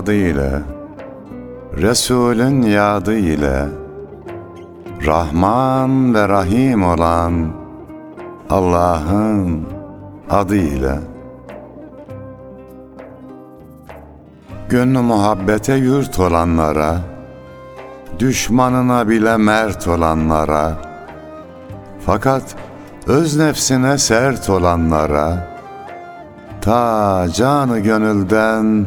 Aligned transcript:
adı 0.00 0.14
ile, 0.14 0.50
Resulün 1.76 2.62
yadı 2.62 3.14
ile, 3.16 3.68
Rahman 5.06 6.14
ve 6.14 6.28
Rahim 6.28 6.82
olan 6.84 7.52
Allah'ın 8.50 9.66
adı 10.30 10.56
ile, 10.56 10.98
Gönlü 14.68 14.98
muhabbete 14.98 15.74
yurt 15.74 16.18
olanlara, 16.18 16.96
Düşmanına 18.18 19.08
bile 19.08 19.36
mert 19.36 19.88
olanlara, 19.88 20.72
Fakat 22.06 22.42
öz 23.06 23.36
nefsine 23.36 23.98
sert 23.98 24.50
olanlara, 24.50 25.50
Ta 26.60 27.26
canı 27.34 27.78
gönülden 27.78 28.86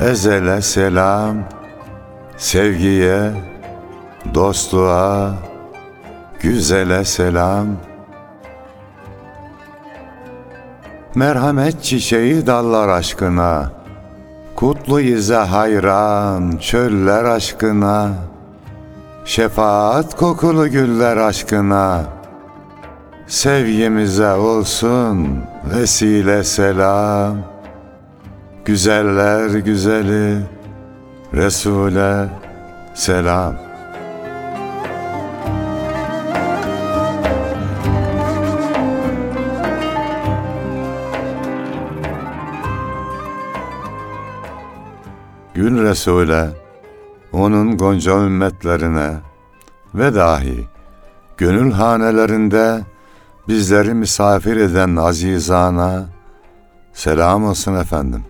ezele 0.00 0.62
selam, 0.62 1.36
sevgiye, 2.36 3.32
dostluğa, 4.34 5.34
güzele 6.40 7.04
selam. 7.04 7.66
Merhamet 11.14 11.82
çiçeği 11.82 12.46
dallar 12.46 12.88
aşkına, 12.88 13.70
Kutlu 14.56 15.00
ize 15.00 15.34
hayran 15.34 16.56
çöller 16.56 17.24
aşkına, 17.24 18.10
Şefaat 19.24 20.16
kokulu 20.16 20.68
güller 20.68 21.16
aşkına, 21.16 22.04
Sevgimize 23.26 24.32
olsun 24.32 25.42
vesile 25.74 26.44
selam. 26.44 27.55
Güzeller 28.66 29.50
güzeli 29.50 30.42
Resul'e 31.34 32.28
selam. 32.94 33.54
Gül 45.54 45.82
Resul'e, 45.82 46.50
onun 47.32 47.76
gonca 47.76 48.12
ümmetlerine 48.12 49.14
ve 49.94 50.14
dahi 50.14 50.68
gönül 51.36 51.72
hanelerinde 51.72 52.80
bizleri 53.48 53.94
misafir 53.94 54.56
eden 54.56 54.96
azizana 54.96 56.06
selam 56.92 57.44
olsun 57.44 57.74
efendim. 57.74 58.24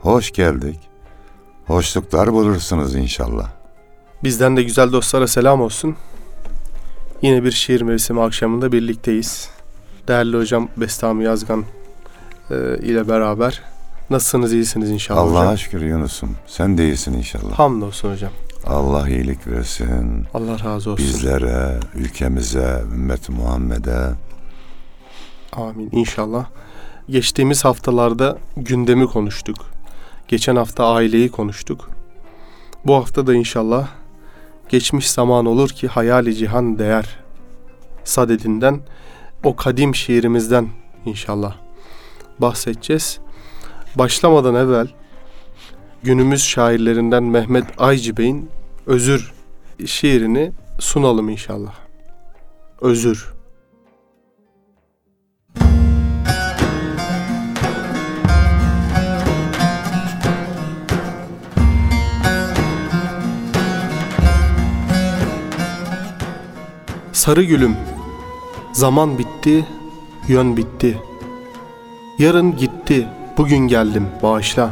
Hoş 0.00 0.32
geldik. 0.32 0.80
Hoşluklar 1.66 2.32
bulursunuz 2.32 2.94
inşallah. 2.94 3.50
Bizden 4.24 4.56
de 4.56 4.62
güzel 4.62 4.92
dostlara 4.92 5.26
selam 5.26 5.60
olsun. 5.60 5.96
Yine 7.22 7.44
bir 7.44 7.50
şiir 7.50 7.80
mevsimi 7.80 8.22
akşamında 8.22 8.72
birlikteyiz. 8.72 9.50
Değerli 10.08 10.36
hocam 10.36 10.68
Bestami 10.76 11.24
Yazgan 11.24 11.64
e, 12.50 12.54
ile 12.82 13.08
beraber. 13.08 13.62
Nasılsınız, 14.10 14.52
iyisiniz 14.52 14.90
inşallah 14.90 15.20
Allah'a 15.20 15.42
hocam? 15.42 15.58
şükür 15.58 15.80
Yunus'um. 15.80 16.36
Sen 16.46 16.78
de 16.78 16.84
iyisin 16.84 17.12
inşallah. 17.12 17.58
Hamdolsun 17.58 18.12
hocam. 18.12 18.30
Allah 18.66 19.08
iyilik 19.08 19.46
versin. 19.46 20.26
Allah 20.34 20.64
razı 20.64 20.90
olsun. 20.90 21.06
Bizlere, 21.06 21.80
ülkemize, 21.94 22.82
ümmet 22.92 23.28
Muhammed'e. 23.28 24.08
Amin 25.52 25.88
inşallah. 25.92 26.46
Geçtiğimiz 27.08 27.64
haftalarda 27.64 28.38
gündemi 28.56 29.06
konuştuk. 29.06 29.56
Geçen 30.28 30.56
hafta 30.56 30.92
aileyi 30.92 31.30
konuştuk. 31.30 31.90
Bu 32.86 32.94
hafta 32.94 33.26
da 33.26 33.34
inşallah 33.34 33.88
geçmiş 34.68 35.10
zaman 35.10 35.46
olur 35.46 35.68
ki 35.68 35.88
hayali 35.88 36.34
cihan 36.34 36.78
değer 36.78 37.18
sadedinden 38.04 38.80
o 39.44 39.56
kadim 39.56 39.94
şiirimizden 39.94 40.68
inşallah 41.04 41.56
bahsedeceğiz. 42.38 43.18
Başlamadan 43.94 44.54
evvel 44.54 44.88
günümüz 46.02 46.42
şairlerinden 46.42 47.22
Mehmet 47.22 47.64
Aycı 47.78 48.16
Bey'in 48.16 48.50
Özür 48.86 49.32
şiirini 49.86 50.52
sunalım 50.78 51.28
inşallah. 51.28 51.74
Özür. 52.80 53.37
Sarı 67.28 67.42
gülüm, 67.42 67.76
zaman 68.72 69.18
bitti, 69.18 69.66
yön 70.28 70.56
bitti. 70.56 70.98
Yarın 72.18 72.56
gitti, 72.56 73.08
bugün 73.38 73.58
geldim, 73.58 74.08
bağışla. 74.22 74.70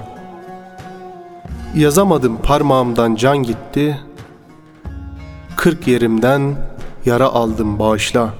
Yazamadım 1.74 2.38
parmağımdan 2.42 3.14
can 3.14 3.42
gitti. 3.42 4.00
Kırk 5.56 5.88
yerimden 5.88 6.54
yara 7.04 7.26
aldım, 7.26 7.78
bağışla. 7.78 8.34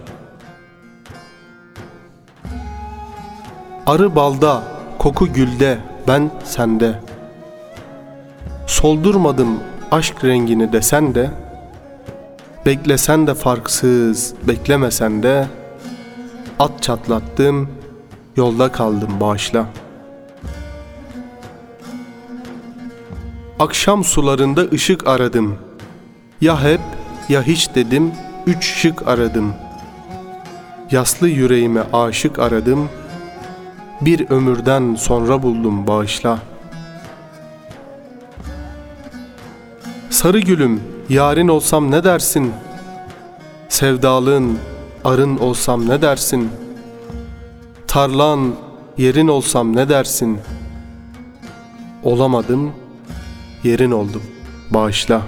Arı 3.86 4.16
balda, 4.16 4.62
koku 4.98 5.26
gülde, 5.26 5.78
ben 6.08 6.30
sende. 6.44 7.00
Soldurmadım 8.66 9.60
aşk 9.90 10.24
rengini 10.24 10.72
desen 10.72 11.14
de, 11.14 11.30
Beklesen 12.66 13.26
de 13.26 13.34
farksız, 13.34 14.34
beklemesen 14.48 15.22
de 15.22 15.46
At 16.58 16.82
çatlattım, 16.82 17.70
yolda 18.36 18.72
kaldım 18.72 19.20
bağışla. 19.20 19.66
Akşam 23.58 24.04
sularında 24.04 24.60
ışık 24.72 25.06
aradım. 25.06 25.58
Ya 26.40 26.62
hep 26.62 26.80
ya 27.28 27.42
hiç 27.42 27.74
dedim, 27.74 28.12
üç 28.46 28.64
şık 28.64 29.08
aradım. 29.08 29.54
Yaslı 30.90 31.28
yüreğime 31.28 31.82
aşık 31.92 32.38
aradım. 32.38 32.88
Bir 34.00 34.30
ömürden 34.30 34.94
sonra 34.94 35.42
buldum 35.42 35.86
bağışla. 35.86 36.38
Sarı 40.10 40.38
gülüm, 40.38 40.95
yarın 41.08 41.48
olsam 41.48 41.90
ne 41.90 42.04
dersin? 42.04 42.52
Sevdalın, 43.68 44.58
arın 45.04 45.38
olsam 45.38 45.88
ne 45.88 46.02
dersin? 46.02 46.50
Tarlan, 47.86 48.54
yerin 48.98 49.28
olsam 49.28 49.76
ne 49.76 49.88
dersin? 49.88 50.38
Olamadım, 52.04 52.72
yerin 53.64 53.90
oldum. 53.90 54.22
Bağışla. 54.70 55.22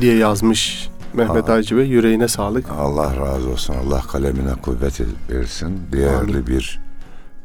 Diye 0.00 0.16
yazmış 0.16 0.90
Mehmet. 1.14 1.50
Aycı 1.50 1.76
Bey. 1.76 1.86
Yüreğine 1.86 2.28
sağlık. 2.28 2.70
Allah 2.70 3.16
razı 3.16 3.50
olsun. 3.50 3.74
Allah 3.74 4.00
kalemine 4.00 4.54
kuvvet 4.62 5.00
versin. 5.30 5.78
Değerli 5.92 6.30
Amin. 6.32 6.46
bir 6.46 6.80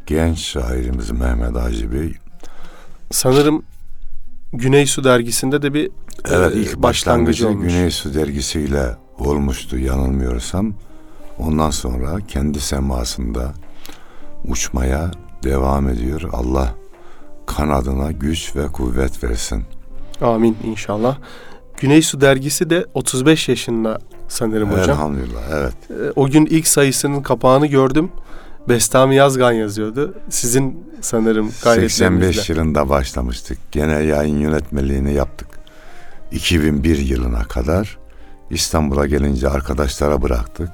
genç 0.05 0.39
şairimiz 0.39 1.11
Mehmet 1.11 1.55
Hacı 1.55 1.91
Bey. 1.91 2.13
Sanırım 3.11 3.63
Güney 4.53 4.85
Su 4.85 5.03
dergisinde 5.03 5.61
de 5.61 5.73
bir 5.73 5.91
Evet 6.29 6.55
e, 6.55 6.59
ilk 6.59 6.77
başlangıcı 6.77 7.47
olmuş. 7.49 7.67
Güney 7.67 7.91
Su 7.91 8.13
dergisiyle 8.13 8.95
olmuştu 9.19 9.77
yanılmıyorsam. 9.77 10.73
Ondan 11.39 11.69
sonra 11.69 12.17
kendi 12.27 12.59
semasında 12.59 13.53
uçmaya 14.47 15.11
devam 15.43 15.89
ediyor. 15.89 16.21
Allah 16.33 16.73
kanadına 17.45 18.11
güç 18.11 18.55
ve 18.55 18.67
kuvvet 18.67 19.23
versin. 19.23 19.63
Amin 20.21 20.57
inşallah. 20.63 21.17
Güney 21.81 22.01
Su 22.01 22.21
dergisi 22.21 22.69
de 22.69 22.85
35 22.93 23.49
yaşında 23.49 23.99
sanırım 24.27 24.71
hocam. 24.71 24.89
Elhamdülillah 24.89 25.41
evet. 25.53 25.73
Ee, 25.89 26.11
O 26.15 26.27
gün 26.27 26.45
ilk 26.45 26.67
sayısının 26.67 27.21
kapağını 27.21 27.67
gördüm. 27.67 28.11
Bestami 28.69 29.15
Yazgan 29.15 29.51
yazıyordu. 29.51 30.13
Sizin 30.29 30.85
sanırım 31.01 31.51
gayretlerinizle. 31.63 32.33
85 32.33 32.49
yılında 32.49 32.89
başlamıştık. 32.89 33.57
Gene 33.71 33.93
yayın 34.03 34.39
yönetmeliğini 34.39 35.13
yaptık. 35.13 35.47
2001 36.31 36.97
yılına 36.97 37.43
kadar 37.43 37.97
İstanbul'a 38.49 39.05
gelince 39.05 39.49
arkadaşlara 39.49 40.21
bıraktık. 40.21 40.69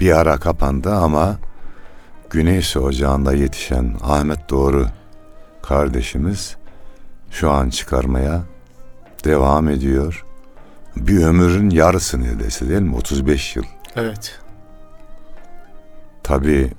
Bir 0.00 0.12
ara 0.18 0.36
kapandı 0.36 0.90
ama 0.94 1.36
Güneysu 2.30 2.80
Ocağı'nda 2.80 3.34
yetişen 3.34 3.94
Ahmet 4.02 4.50
Doğru 4.50 4.86
kardeşimiz 5.62 6.56
şu 7.30 7.50
an 7.50 7.70
çıkarmaya 7.70 8.42
devam 9.24 9.68
ediyor. 9.68 10.24
Bir 10.96 11.24
ömrün 11.24 11.70
yarısı 11.70 12.20
neredeyse 12.20 12.68
değil 12.68 12.80
mi? 12.80 12.96
35 12.96 13.56
yıl. 13.56 13.64
Evet. 13.96 14.40
Tabii 16.22 16.72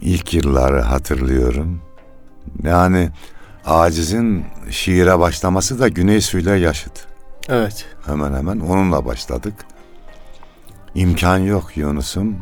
ilk 0.00 0.34
yılları 0.34 0.80
hatırlıyorum. 0.80 1.82
Yani 2.62 3.10
acizin 3.66 4.44
şiire 4.70 5.18
başlaması 5.18 5.78
da 5.78 5.88
Güney 5.88 6.20
Su'yla 6.20 6.56
yaşıt. 6.56 7.06
Evet. 7.48 7.86
Hemen 8.06 8.34
hemen 8.34 8.60
onunla 8.60 9.04
başladık. 9.04 9.54
İmkan 10.94 11.38
yok 11.38 11.76
Yunus'um. 11.76 12.36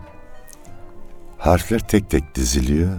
Harfler 1.38 1.78
tek 1.78 2.10
tek 2.10 2.34
diziliyor. 2.34 2.92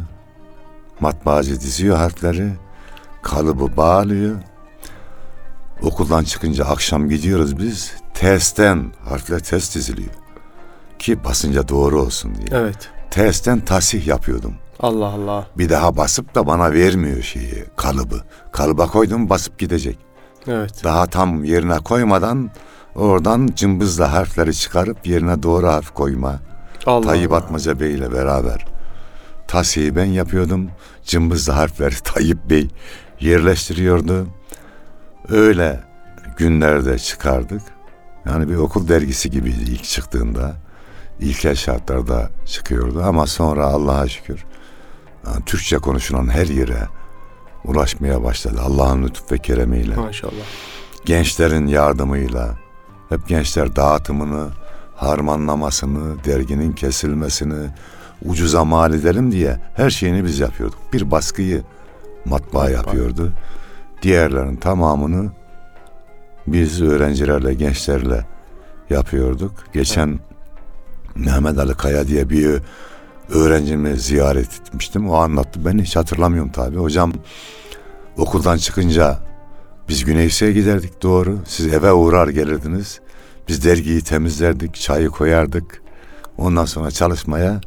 Matbaacı 1.00 1.62
diziyor 1.62 1.98
harfleri. 1.98 2.52
Kalıbı 3.22 3.78
bağlıyor. 3.78 4.36
Okuldan 5.82 6.24
çıkınca 6.24 6.66
akşam 6.66 7.10
gidiyoruz 7.10 7.60
biz. 7.60 7.92
Tersten 8.14 8.92
harfler 9.06 9.40
ters 9.40 9.76
diziliyor. 9.76 10.10
Ki 11.00 11.24
basınca 11.24 11.68
doğru 11.68 12.02
olsun 12.02 12.36
diye. 12.36 12.60
Evet. 12.62 12.90
Tersten 13.12 13.60
tasih 13.60 14.08
yapıyordum. 14.08 14.54
Allah 14.80 15.06
Allah. 15.06 15.48
Bir 15.58 15.70
daha 15.70 15.98
basıp 15.98 16.36
da 16.36 16.48
bana 16.48 16.74
vermiyor 16.74 17.22
şeyi, 17.22 17.66
kalıbı. 17.76 18.24
Kalıba 18.52 18.88
koydum 18.88 19.30
basıp 19.30 19.60
gidecek. 19.60 19.98
Evet. 20.48 20.84
Daha 20.84 21.08
tam 21.08 21.44
yerine 21.44 21.78
koymadan 21.80 22.52
oradan 22.96 23.50
cımbızla 23.56 24.14
harfleri 24.14 24.54
çıkarıp 24.54 25.08
yerine 25.08 25.44
doğru 25.44 25.68
harf 25.68 25.94
koyma. 25.94 26.40
Allah 26.86 27.06
Tayyip 27.06 27.32
Allah. 27.32 27.38
Atmaca 27.38 27.80
Bey 27.80 27.94
ile 27.94 28.14
beraber. 28.14 28.66
Tasihi 29.48 29.96
ben 29.96 30.06
yapıyordum. 30.06 30.70
Cımbızla 31.04 31.56
harfleri 31.58 31.96
Tayyip 32.04 32.50
Bey 32.50 32.68
yerleştiriyordu. 33.20 34.28
Öyle 35.32 35.80
günlerde 36.38 37.00
çıkardık. 37.00 37.62
Yani 38.26 38.50
bir 38.50 38.56
okul 38.56 38.88
dergisi 38.88 39.30
gibiydi 39.32 39.64
ilk 39.72 39.84
çıktığında. 39.84 40.54
İlkel 41.20 41.56
şartlarda 41.56 42.30
çıkıyordu 42.46 43.04
ama 43.04 43.28
sonra 43.28 43.66
Allah'a 43.66 44.08
şükür 44.08 44.46
yani 45.28 45.46
Türkçe 45.46 45.78
konuşulan 45.78 46.30
her 46.30 46.46
yere 46.48 46.88
ulaşmaya 47.66 48.24
başladı. 48.24 48.62
Allah'ın 48.62 49.04
lütuf 49.04 49.32
ve 49.32 49.38
keremiyle 49.38 49.96
Maşallah. 49.96 50.34
gençlerin 51.06 51.68
yardımıyla 51.68 52.58
hep 53.10 53.28
gençler 53.28 53.76
dağıtımını, 53.76 54.48
harmanlamasını, 54.96 56.24
derginin 56.24 56.74
kesilmesini 56.74 57.70
ucuza 58.26 58.66
mal 58.66 58.94
edelim 58.94 59.32
diye 59.32 59.60
her 59.76 59.90
şeyini 59.90 60.24
biz 60.24 60.40
yapıyorduk. 60.40 60.80
Bir 60.94 61.12
baskıyı 61.12 61.64
matbaa 62.26 62.70
yapıyordu. 62.70 63.34
Diğerlerin 64.02 64.56
tamamını 64.56 65.32
biz 66.48 66.82
öğrencilerle, 66.82 67.54
gençlerle 67.54 68.26
yapıyorduk. 68.90 69.52
Geçen 69.74 70.20
Mehmet 71.16 71.58
Ali 71.58 71.74
Kaya 71.74 72.08
diye 72.08 72.30
bir 72.30 72.62
öğrencimi 73.30 73.98
ziyaret 73.98 74.62
etmiştim. 74.62 75.10
O 75.10 75.16
anlattı. 75.16 75.66
Ben 75.66 75.80
hiç 75.80 75.96
hatırlamıyorum 75.96 76.52
tabii. 76.52 76.78
Hocam 76.78 77.14
okuldan 78.18 78.58
çıkınca 78.58 79.20
biz 79.90 80.06
Güneysu'ya 80.06 80.52
giderdik 80.52 81.04
doğru. 81.04 81.40
Siz 81.46 81.74
eve 81.74 81.94
uğrar 81.94 82.28
gelirdiniz. 82.28 83.00
Biz 83.48 83.66
dergiyi 83.66 84.02
temizlerdik, 84.02 84.76
çayı 84.76 85.10
koyardık. 85.10 85.82
Ondan 86.38 86.66
sonra 86.66 86.92
çalışmaya 86.92 87.62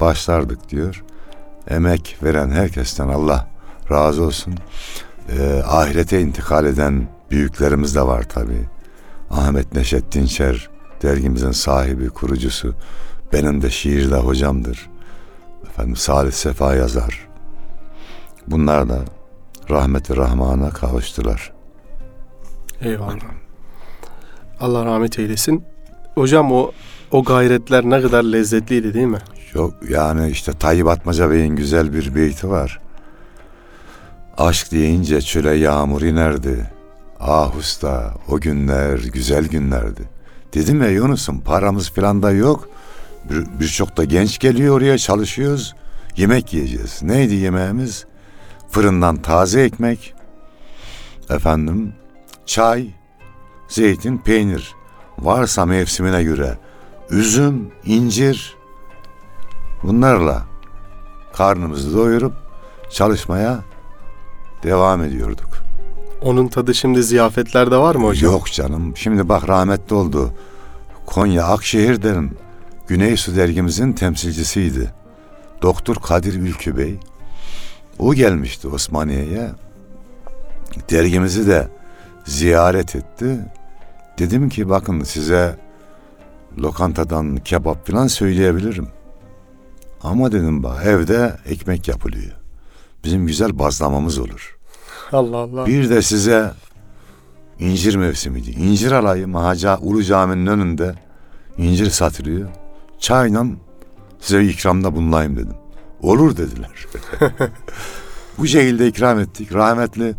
başlardık 0.00 0.68
diyor. 0.70 1.04
Emek 1.68 2.16
veren 2.22 2.50
herkesten 2.50 3.08
Allah 3.08 3.48
razı 3.90 4.22
olsun. 4.22 4.54
Ee, 5.28 5.62
ahirete 5.66 6.20
intikal 6.20 6.66
eden 6.66 7.06
büyüklerimiz 7.30 7.94
de 7.94 8.02
var 8.02 8.22
tabii. 8.22 8.68
Ahmet 9.30 9.74
Neşet 9.74 10.12
Dinçer 10.12 10.70
dergimizin 11.02 11.50
sahibi, 11.50 12.08
kurucusu. 12.08 12.74
Benim 13.32 13.62
de 13.62 13.70
şiirde 13.70 14.16
hocamdır. 14.16 14.90
Efendim 15.68 15.96
Salih 15.96 16.32
Sefa 16.32 16.74
yazar. 16.74 17.28
Bunlar 18.46 18.88
da 18.88 18.98
rahmeti 19.70 20.16
rahmana 20.16 20.70
kavuştular. 20.70 21.52
Eyvallah. 22.80 23.16
Allah 24.60 24.84
rahmet 24.84 25.18
eylesin. 25.18 25.64
Hocam 26.14 26.52
o 26.52 26.72
o 27.10 27.24
gayretler 27.24 27.84
ne 27.84 28.02
kadar 28.02 28.22
lezzetliydi 28.24 28.94
değil 28.94 29.06
mi? 29.06 29.18
Çok 29.52 29.90
yani 29.90 30.30
işte 30.30 30.52
Tayyip 30.52 30.88
Atmaca 30.88 31.30
Bey'in 31.30 31.56
güzel 31.56 31.92
bir 31.92 32.14
beyti 32.14 32.50
var. 32.50 32.80
Aşk 34.38 34.72
deyince 34.72 35.20
çöle 35.20 35.54
yağmur 35.54 36.02
inerdi. 36.02 36.70
Ah 37.20 37.56
usta 37.56 38.14
o 38.28 38.40
günler 38.40 38.98
güzel 38.98 39.48
günlerdi. 39.48 40.08
Dedim 40.54 40.82
ya 40.82 40.88
Yunus'um 40.90 41.40
paramız 41.40 41.90
filan 41.90 42.22
da 42.22 42.30
yok. 42.30 42.68
Bir- 43.30 43.60
Birçok 43.60 43.96
da 43.96 44.04
genç 44.04 44.38
geliyor 44.38 44.76
oraya 44.76 44.98
çalışıyoruz. 44.98 45.74
Yemek 46.16 46.54
yiyeceğiz. 46.54 47.02
Neydi 47.02 47.34
yemeğimiz? 47.34 48.04
Fırından 48.70 49.16
taze 49.16 49.62
ekmek. 49.62 50.14
Efendim 51.30 51.92
çay, 52.46 52.86
zeytin, 53.68 54.18
peynir. 54.18 54.74
Varsa 55.18 55.66
mevsimine 55.66 56.22
göre 56.22 56.58
üzüm, 57.10 57.68
incir, 57.84 58.56
Bunlarla 59.82 60.42
karnımızı 61.32 61.96
doyurup 61.96 62.32
çalışmaya 62.90 63.58
devam 64.62 65.02
ediyorduk. 65.02 65.48
Onun 66.22 66.48
tadı 66.48 66.74
şimdi 66.74 67.02
ziyafetlerde 67.02 67.76
var 67.76 67.94
mı 67.94 68.06
hocam? 68.06 68.32
Yok 68.32 68.52
canım. 68.52 68.96
Şimdi 68.96 69.28
bak 69.28 69.48
rahmetli 69.48 69.94
oldu. 69.94 70.32
Konya 71.06 71.44
Akşehir'den 71.44 72.30
Güney 72.86 73.16
Su 73.16 73.36
dergimizin 73.36 73.92
temsilcisiydi. 73.92 74.90
Doktor 75.62 75.94
Kadir 75.96 76.34
Ülkü 76.34 76.76
Bey. 76.76 76.98
O 77.98 78.14
gelmişti 78.14 78.68
Osmaniye'ye. 78.68 79.50
Dergimizi 80.90 81.46
de 81.46 81.68
ziyaret 82.24 82.96
etti. 82.96 83.38
Dedim 84.18 84.48
ki 84.48 84.68
bakın 84.68 85.02
size 85.02 85.56
lokantadan 86.58 87.36
kebap 87.36 87.86
falan 87.86 88.06
söyleyebilirim. 88.06 88.88
Ama 90.02 90.32
dedim 90.32 90.62
bak 90.62 90.86
evde 90.86 91.36
ekmek 91.46 91.88
yapılıyor. 91.88 92.41
Bizim 93.04 93.26
güzel 93.26 93.58
bazlamamız 93.58 94.18
olur. 94.18 94.58
Allah 95.12 95.36
Allah. 95.36 95.66
Bir 95.66 95.90
de 95.90 96.02
size 96.02 96.52
incir 97.58 97.96
mevsimiydi. 97.96 98.50
İncir 98.50 98.92
alayım 98.92 99.34
Haca 99.34 99.78
Ulu 99.78 100.04
Cami'nin 100.04 100.46
önünde 100.46 100.94
incir 101.58 101.90
satılıyor. 101.90 102.48
Çayla 102.98 103.46
size 104.20 104.44
ikramda 104.44 104.96
bulunayım 104.96 105.36
dedim. 105.36 105.56
Olur 106.02 106.36
dediler. 106.36 106.86
Bu 108.38 108.46
şekilde 108.46 108.88
ikram 108.88 109.20
ettik. 109.20 109.54
Rahmetli 109.54 110.14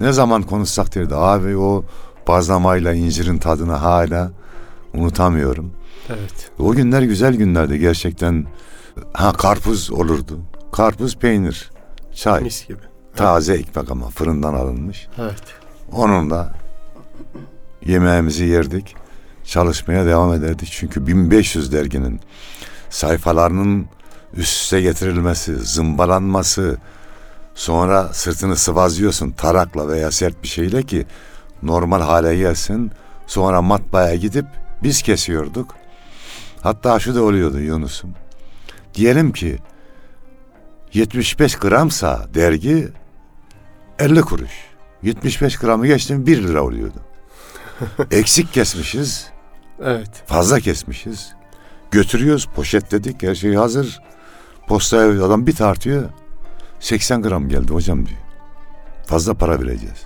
ne 0.00 0.12
zaman 0.12 0.42
konuşsak 0.42 0.94
derdi. 0.94 1.14
Abi 1.14 1.56
o 1.56 1.84
bazlamayla 2.28 2.94
incirin 2.94 3.38
tadını 3.38 3.72
hala 3.72 4.30
unutamıyorum. 4.94 5.72
Evet. 6.08 6.50
O 6.58 6.72
günler 6.72 7.02
güzel 7.02 7.34
günlerdi 7.34 7.78
gerçekten. 7.78 8.46
Ha 9.12 9.32
karpuz 9.32 9.90
olurdu. 9.90 10.38
Karpuz 10.72 11.16
peynir, 11.16 11.70
çay, 12.20 12.42
Mis 12.42 12.68
gibi. 12.68 12.78
taze 13.16 13.54
ekmek 13.54 13.90
ama 13.90 14.10
fırından 14.10 14.54
alınmış. 14.54 15.08
Evet. 15.18 15.42
Onunla 15.92 16.54
yemeğimizi 17.84 18.44
yerdik. 18.44 18.94
Çalışmaya 19.44 20.06
devam 20.06 20.32
ederdik. 20.34 20.68
Çünkü 20.72 21.06
1500 21.06 21.72
derginin 21.72 22.20
sayfalarının 22.90 23.86
üst 24.34 24.62
üste 24.62 24.80
getirilmesi, 24.80 25.56
zımbalanması, 25.56 26.78
sonra 27.54 28.08
sırtını 28.12 28.56
sıvazlıyorsun 28.56 29.30
tarakla 29.30 29.88
veya 29.88 30.10
sert 30.10 30.42
bir 30.42 30.48
şeyle 30.48 30.82
ki 30.82 31.06
normal 31.62 32.00
hale 32.00 32.36
gelsin. 32.36 32.90
Sonra 33.26 33.62
matbaaya 33.62 34.14
gidip 34.14 34.46
biz 34.82 35.02
kesiyorduk. 35.02 35.74
Hatta 36.60 36.98
şu 37.00 37.14
da 37.14 37.22
oluyordu 37.22 37.60
Yunus'um. 37.60 38.10
Diyelim 38.94 39.32
ki 39.32 39.58
75 40.94 41.54
gramsa 41.56 42.26
dergi 42.34 42.88
50 43.98 44.20
kuruş. 44.20 44.50
75 45.02 45.56
gramı 45.56 45.86
geçti 45.86 46.26
1 46.26 46.42
lira 46.42 46.62
oluyordu. 46.62 47.00
Eksik 48.10 48.52
kesmişiz, 48.52 49.30
Evet. 49.84 50.22
fazla 50.26 50.60
kesmişiz. 50.60 51.32
Götürüyoruz, 51.90 52.46
poşetledik, 52.54 53.22
her 53.22 53.34
şey 53.34 53.54
hazır. 53.54 54.00
Postaya 54.68 55.24
adam 55.26 55.46
bir 55.46 55.54
tartıyor. 55.54 56.08
80 56.80 57.22
gram 57.22 57.48
geldi 57.48 57.72
hocam 57.72 58.06
diyor. 58.06 58.18
Fazla 59.06 59.34
para 59.34 59.60
vereceğiz. 59.60 60.04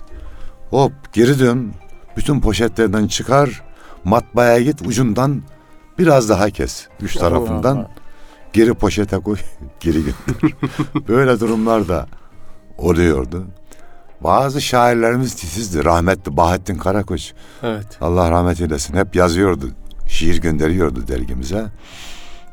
Hop 0.69 0.91
geri 1.13 1.39
dön. 1.39 1.73
Bütün 2.17 2.39
poşetlerden 2.41 3.07
çıkar. 3.07 3.63
Matbaaya 4.03 4.59
git 4.61 4.81
ucundan 4.81 5.43
biraz 5.99 6.29
daha 6.29 6.49
kes. 6.49 6.87
Üç 7.01 7.15
tarafından. 7.15 7.75
Allah 7.75 7.79
Allah. 7.85 8.04
Geri 8.55 8.73
poşete 8.73 9.17
koy. 9.17 9.37
Geri 9.79 10.03
götür. 10.05 10.55
Böyle 11.07 11.39
durumlar 11.39 11.87
da 11.87 12.07
oluyordu. 12.77 13.47
Bazı 14.21 14.61
şairlerimiz 14.61 15.35
titizdi. 15.35 15.85
Rahmetli 15.85 16.37
Bahattin 16.37 16.75
Karakoç. 16.75 17.33
Evet. 17.63 17.97
Allah 18.01 18.31
rahmet 18.31 18.61
eylesin. 18.61 18.97
Hep 18.97 19.15
yazıyordu. 19.15 19.69
Şiir 20.07 20.41
gönderiyordu 20.41 21.07
dergimize. 21.07 21.65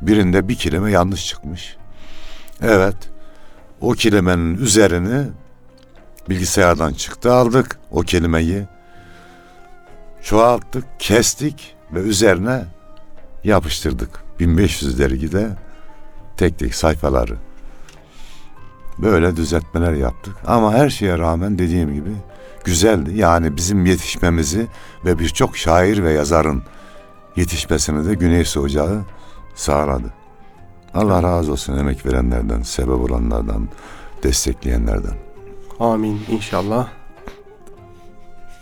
Birinde 0.00 0.48
bir 0.48 0.54
kelime 0.54 0.90
yanlış 0.90 1.26
çıkmış. 1.26 1.76
Evet. 2.62 2.96
O 3.80 3.92
kelimenin 3.92 4.58
üzerini 4.58 5.26
bilgisayardan 6.28 6.92
çıktı 6.92 7.32
aldık 7.32 7.78
o 7.90 8.00
kelimeyi. 8.00 8.66
Çoğalttık, 10.22 10.84
kestik 10.98 11.74
ve 11.92 12.00
üzerine 12.00 12.64
yapıştırdık. 13.44 14.10
1500 14.40 14.98
dergide 14.98 15.50
tek 16.36 16.58
tek 16.58 16.74
sayfaları. 16.74 17.36
Böyle 18.98 19.36
düzeltmeler 19.36 19.92
yaptık. 19.92 20.36
Ama 20.46 20.72
her 20.74 20.90
şeye 20.90 21.18
rağmen 21.18 21.58
dediğim 21.58 21.94
gibi 21.94 22.10
güzeldi. 22.64 23.10
Yani 23.14 23.56
bizim 23.56 23.86
yetişmemizi 23.86 24.66
ve 25.04 25.18
birçok 25.18 25.56
şair 25.56 26.02
ve 26.02 26.12
yazarın 26.12 26.62
yetişmesini 27.36 28.06
de 28.08 28.14
Güneysu 28.14 28.60
Ocağı 28.60 29.04
sağladı. 29.54 30.12
Allah 30.94 31.22
razı 31.22 31.52
olsun 31.52 31.78
emek 31.78 32.06
verenlerden, 32.06 32.62
sebep 32.62 33.10
olanlardan, 33.10 33.68
destekleyenlerden. 34.22 35.14
Amin 35.80 36.20
inşallah. 36.30 36.88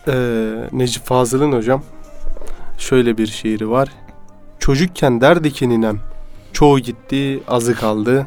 Ee, 0.09 0.69
Necip 0.73 1.05
Fazıl'ın 1.05 1.53
hocam 1.53 1.83
şöyle 2.79 3.19
bir 3.19 3.27
şiiri 3.27 3.71
var. 3.71 3.89
Çocukken 4.59 5.21
derdi 5.21 5.53
ki 5.53 5.69
ninem, 5.69 6.01
çoğu 6.53 6.79
gitti, 6.79 7.43
azı 7.49 7.75
kaldı. 7.75 8.27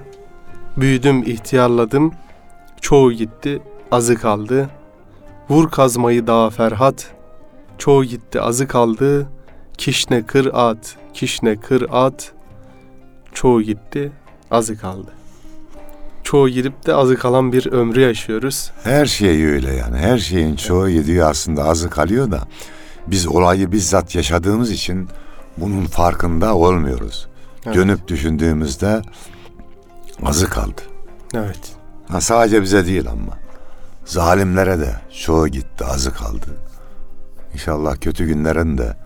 Büyüdüm, 0.77 1.23
ihtiyarladım, 1.23 2.11
çoğu 2.81 3.11
gitti, 3.11 3.61
azı 3.91 4.15
kaldı. 4.15 4.69
Vur 5.49 5.71
kazmayı 5.71 6.27
dağa 6.27 6.49
Ferhat, 6.49 7.11
çoğu 7.77 8.05
gitti, 8.05 8.41
azı 8.41 8.67
kaldı. 8.67 9.27
Kişne 9.77 10.25
kır 10.25 10.49
at, 10.53 10.95
kişne 11.13 11.55
kır 11.55 11.85
at, 11.91 12.31
çoğu 13.33 13.61
gitti, 13.61 14.11
azı 14.51 14.77
kaldı. 14.77 15.11
Çoğu 16.23 16.49
girip 16.49 16.85
de 16.85 16.93
azı 16.93 17.15
kalan 17.15 17.53
bir 17.53 17.71
ömrü 17.71 18.01
yaşıyoruz. 18.01 18.71
Her 18.83 19.05
şey 19.05 19.45
öyle 19.45 19.73
yani. 19.73 19.97
Her 19.97 20.17
şeyin 20.17 20.55
çoğu 20.55 20.89
yediği 20.89 21.23
aslında 21.23 21.63
azı 21.63 21.89
kalıyor 21.89 22.31
da 22.31 22.39
biz 23.07 23.27
olayı 23.27 23.71
bizzat 23.71 24.15
yaşadığımız 24.15 24.71
için 24.71 25.09
bunun 25.57 25.85
farkında 25.85 26.55
olmuyoruz. 26.55 27.27
Evet. 27.65 27.75
Dönüp 27.75 28.07
düşündüğümüzde 28.07 29.01
azı 30.23 30.49
kaldı. 30.49 30.81
Evet. 31.33 31.71
Ha, 32.07 32.21
sadece 32.21 32.61
bize 32.61 32.85
değil 32.85 33.09
ama. 33.09 33.37
Zalimlere 34.05 34.79
de 34.79 34.95
çoğu 35.23 35.47
gitti, 35.47 35.85
azı 35.85 36.13
kaldı. 36.13 36.47
İnşallah 37.53 37.95
kötü 38.01 38.25
günlerin 38.25 38.77
de 38.77 38.97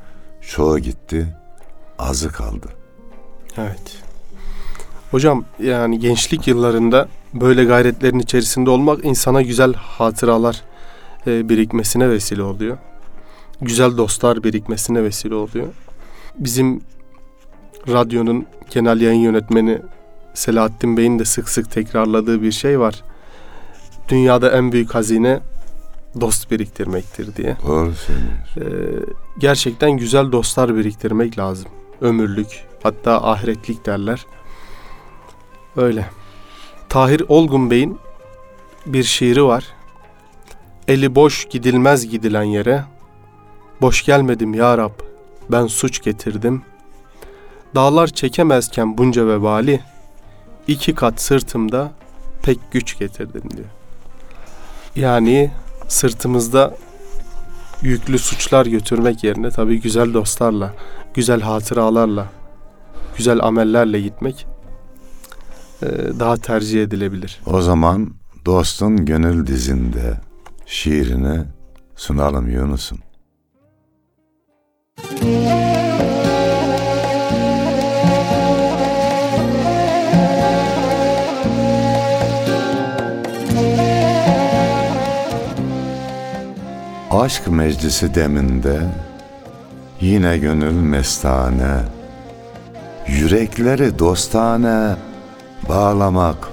çoğu 0.41 0.79
gitti, 0.79 1.35
azı 1.99 2.31
kaldı. 2.31 2.67
Evet. 3.57 3.97
Hocam 5.11 5.45
yani 5.59 5.99
gençlik 5.99 6.47
yıllarında 6.47 7.07
böyle 7.33 7.63
gayretlerin 7.63 8.19
içerisinde 8.19 8.69
olmak 8.69 9.05
insana 9.05 9.41
güzel 9.41 9.73
hatıralar 9.73 10.61
e, 11.27 11.49
birikmesine 11.49 12.09
vesile 12.09 12.43
oluyor. 12.43 12.77
Güzel 13.61 13.97
dostlar 13.97 14.43
birikmesine 14.43 15.03
vesile 15.03 15.35
oluyor. 15.35 15.67
Bizim 16.39 16.81
radyonun 17.87 18.45
genel 18.69 19.01
yayın 19.01 19.19
yönetmeni 19.19 19.81
Selahattin 20.33 20.97
Bey'in 20.97 21.19
de 21.19 21.25
sık 21.25 21.49
sık 21.49 21.71
tekrarladığı 21.71 22.41
bir 22.41 22.51
şey 22.51 22.79
var. 22.79 23.03
Dünyada 24.09 24.51
en 24.51 24.71
büyük 24.71 24.95
hazine 24.95 25.39
dost 26.21 26.51
biriktirmektir 26.51 27.35
diye. 27.35 27.57
Doğru 27.67 27.93
söylüyorsun. 27.93 28.61
Ee, 28.61 29.13
gerçekten 29.39 29.91
güzel 29.91 30.31
dostlar 30.31 30.75
biriktirmek 30.75 31.37
lazım. 31.37 31.67
Ömürlük, 32.01 32.65
hatta 32.83 33.23
ahiretlik 33.31 33.85
derler. 33.85 34.25
Öyle. 35.75 36.05
Tahir 36.89 37.23
Olgun 37.27 37.71
Bey'in 37.71 37.99
bir 38.85 39.03
şiiri 39.03 39.43
var. 39.43 39.65
Eli 40.87 41.15
boş 41.15 41.45
gidilmez 41.45 42.09
gidilen 42.09 42.43
yere. 42.43 42.83
Boş 43.81 44.05
gelmedim 44.05 44.53
ya 44.53 44.77
Rab, 44.77 44.91
ben 45.51 45.67
suç 45.67 46.01
getirdim. 46.01 46.61
Dağlar 47.75 48.07
çekemezken 48.07 48.97
bunca 48.97 49.27
vebali, 49.27 49.81
iki 50.67 50.95
kat 50.95 51.21
sırtımda 51.21 51.91
pek 52.43 52.59
güç 52.71 52.99
getirdim 52.99 53.43
diyor. 53.57 53.69
Yani 54.95 55.51
sırtımızda 55.87 56.75
yüklü 57.81 58.19
suçlar 58.19 58.65
götürmek 58.65 59.23
yerine 59.23 59.51
tabii 59.51 59.81
güzel 59.81 60.13
dostlarla, 60.13 60.73
güzel 61.13 61.41
hatıralarla, 61.41 62.27
güzel 63.17 63.43
amellerle 63.43 64.01
gitmek 64.01 64.47
e, 65.81 65.87
daha 66.19 66.37
tercih 66.37 66.83
edilebilir. 66.83 67.41
O 67.45 67.61
zaman 67.61 68.13
dostun 68.45 69.05
gönül 69.05 69.47
dizinde 69.47 70.21
şiirini 70.65 71.43
sunalım 71.95 72.49
Yunus'um. 72.49 72.99
Aşk 87.11 87.47
meclisi 87.47 88.15
deminde 88.15 88.79
yine 90.01 90.37
gönül 90.37 90.81
mestane 90.81 91.75
Yürekleri 93.07 93.99
dostane 93.99 94.95
bağlamak 95.69 96.49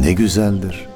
ne 0.00 0.12
güzeldir. 0.12 0.88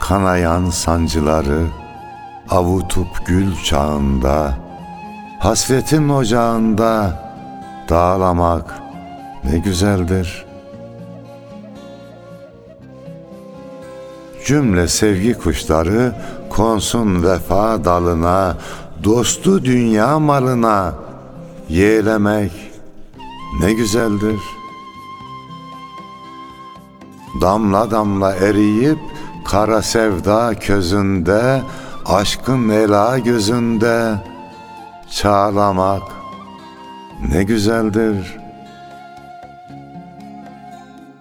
Kanayan 0.00 0.70
sancıları 0.70 1.66
avutup 2.50 3.26
gül 3.26 3.56
çağında 3.64 4.54
Hasretin 5.38 6.08
ocağında 6.08 7.22
dağlamak 7.88 8.74
ne 9.44 9.58
güzeldir. 9.58 10.51
Cümle 14.46 14.88
sevgi 14.88 15.34
kuşları 15.34 16.14
konsun 16.50 17.22
vefa 17.22 17.84
dalına, 17.84 18.56
dostu 19.04 19.64
dünya 19.64 20.18
malına 20.18 20.94
yeğlemek 21.68 22.52
ne 23.60 23.72
güzeldir. 23.72 24.40
Damla 27.40 27.90
damla 27.90 28.34
eriyip 28.34 28.98
kara 29.44 29.82
sevda 29.82 30.54
közünde, 30.54 31.62
aşkın 32.06 32.68
ela 32.68 33.18
gözünde 33.18 34.14
çağlamak 35.10 36.02
ne 37.28 37.42
güzeldir. 37.42 38.38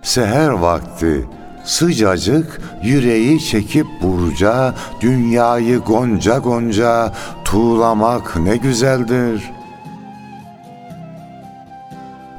Seher 0.01 0.49
vakti 0.49 1.27
sıcacık 1.63 2.61
yüreği 2.83 3.39
çekip 3.39 3.87
burca, 4.01 4.73
dünyayı 5.01 5.79
gonca 5.79 6.37
gonca 6.37 7.13
tuğlamak 7.45 8.37
ne 8.37 8.57
güzeldir. 8.57 9.51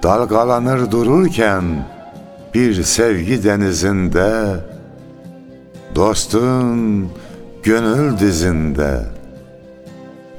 Dalgalanır 0.02 0.90
dururken 0.90 1.64
bir 2.54 2.82
sevgi 2.82 3.44
denizinde, 3.44 4.56
dostun 5.94 7.08
gönül 7.62 8.18
dizinde 8.18 9.04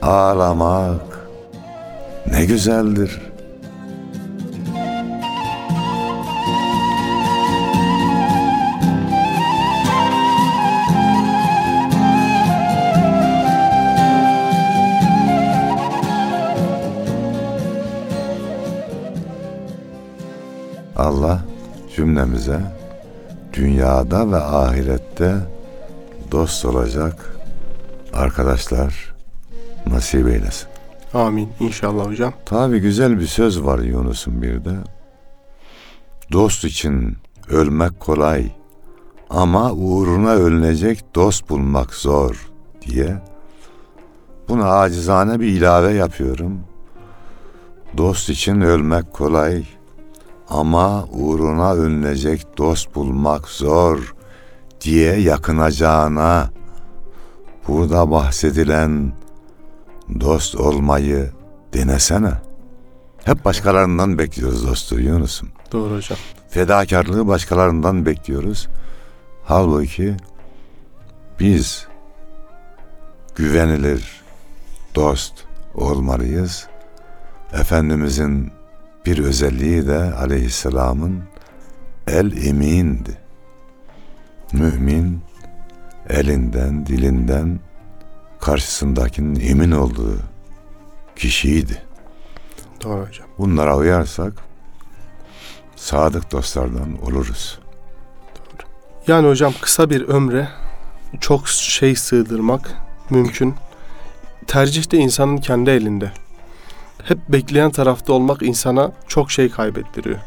ağlamak 0.02 1.28
ne 2.32 2.46
güzeldir. 2.46 3.33
Cümlemize 22.24 22.62
dünyada 23.54 24.32
ve 24.32 24.36
ahirette 24.38 25.36
dost 26.32 26.66
olacak 26.66 27.36
arkadaşlar 28.14 29.16
nasip 29.88 30.28
eylesin. 30.28 30.68
Amin 31.14 31.50
inşallah 31.60 32.06
hocam. 32.06 32.34
Tabi 32.46 32.80
güzel 32.80 33.20
bir 33.20 33.26
söz 33.28 33.64
var 33.64 33.80
Yunus'un 33.80 34.42
bir 34.42 34.66
de. 34.66 34.76
Dost 36.32 36.64
için 36.66 37.18
ölmek 37.50 38.00
kolay 38.00 38.52
ama 39.30 39.72
uğruna 39.72 40.32
ölünecek 40.32 41.16
dost 41.16 41.50
bulmak 41.50 41.94
zor 41.94 42.50
diye. 42.82 43.22
Buna 44.50 44.80
acizane 44.80 45.40
bir 45.40 45.48
ilave 45.48 45.94
yapıyorum. 45.94 46.60
Dost 47.98 48.30
için 48.30 48.62
ölmek 48.62 49.14
kolay 49.14 49.64
ama 50.54 51.06
uğruna 51.12 51.74
ölünecek 51.74 52.58
dost 52.58 52.96
bulmak 52.96 53.48
zor 53.48 54.16
diye 54.82 55.20
yakınacağına 55.20 56.50
burada 57.68 58.12
bahsedilen 58.12 59.14
dost 60.20 60.56
olmayı 60.56 61.32
denesene. 61.74 62.32
Hep 63.26 63.46
başkalarından 63.46 64.18
bekliyoruz 64.18 64.68
dostu 64.68 65.00
Yunus'um. 65.00 65.50
Doğru 65.72 65.96
hocam. 65.96 66.18
Fedakarlığı 66.50 67.28
başkalarından 67.28 68.06
bekliyoruz. 68.06 68.68
Halbuki 69.44 70.18
biz 71.40 71.88
güvenilir 73.36 74.22
dost 74.96 75.34
olmalıyız. 75.76 76.68
Efendimizin 77.54 78.52
bir 79.06 79.18
özelliği 79.20 79.88
de 79.88 80.14
aleyhisselamın 80.14 81.24
el 82.08 82.48
emindi. 82.48 83.18
Mümin 84.54 85.22
elinden, 86.10 86.86
dilinden 86.86 87.60
karşısındakinin 88.40 89.40
emin 89.40 89.72
olduğu 89.72 90.18
kişiydi. 91.16 91.84
Doğru 92.84 93.06
hocam. 93.08 93.28
Bunlara 93.38 93.78
uyarsak 93.78 94.34
sadık 95.76 96.32
dostlardan 96.32 97.02
oluruz. 97.02 97.60
Yani 99.08 99.28
hocam 99.28 99.54
kısa 99.62 99.90
bir 99.90 100.02
ömre 100.02 100.50
çok 101.20 101.48
şey 101.48 101.96
sığdırmak 101.96 102.78
mümkün. 103.10 103.56
Tercih 104.48 104.92
de 104.92 104.98
insanın 104.98 105.38
kendi 105.38 105.70
elinde. 105.70 106.12
Hep 107.04 107.18
bekleyen 107.30 107.72
tarafta 107.72 108.14
olmak 108.14 108.42
insana 108.42 108.92
çok 109.08 109.32
şey 109.32 109.50
kaybettiriyor. 109.50 110.20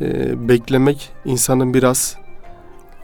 Ee, 0.00 0.48
beklemek 0.48 1.10
insanın 1.24 1.74
biraz 1.74 2.16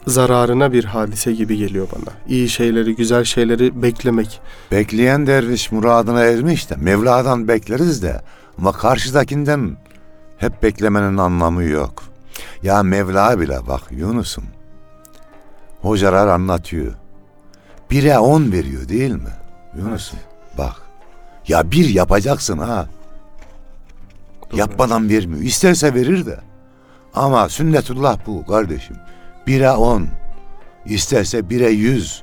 zararına 0.06 0.72
bir 0.72 0.84
hadise 0.84 1.32
gibi 1.32 1.56
geliyor 1.56 1.88
bana. 1.96 2.14
İyi 2.28 2.48
şeyleri, 2.48 2.96
güzel 2.96 3.24
şeyleri 3.24 3.82
beklemek. 3.82 4.40
Bekleyen 4.72 5.26
derviş 5.26 5.72
muradına 5.72 6.20
ermiş 6.22 6.70
de 6.70 6.76
Mevla'dan 6.76 7.48
bekleriz 7.48 8.02
de 8.02 8.20
ama 8.58 8.72
karşıdakinden 8.72 9.76
hep 10.38 10.62
beklemenin 10.62 11.16
anlamı 11.16 11.64
yok. 11.64 12.02
Ya 12.62 12.82
Mevla 12.82 13.40
bile 13.40 13.58
bak 13.68 13.82
Yunus'um 13.90 14.44
hocalar 15.82 16.26
anlatıyor. 16.26 16.94
Bire 17.90 18.18
on 18.18 18.52
veriyor 18.52 18.88
değil 18.88 19.12
mi? 19.12 19.32
Yunus'um 19.76 20.18
bak 20.58 20.85
ya 21.48 21.70
bir 21.70 21.88
yapacaksın 21.88 22.58
ha. 22.58 22.88
Doğru. 24.50 24.60
Yapmadan 24.60 25.08
vermiyor. 25.08 25.42
İsterse 25.42 25.94
verir 25.94 26.26
de. 26.26 26.40
Ama 27.14 27.48
sünnetullah 27.48 28.18
bu 28.26 28.46
kardeşim. 28.46 28.96
Bire 29.46 29.70
on. 29.70 30.08
İsterse 30.86 31.50
bire 31.50 31.70
yüz. 31.70 32.22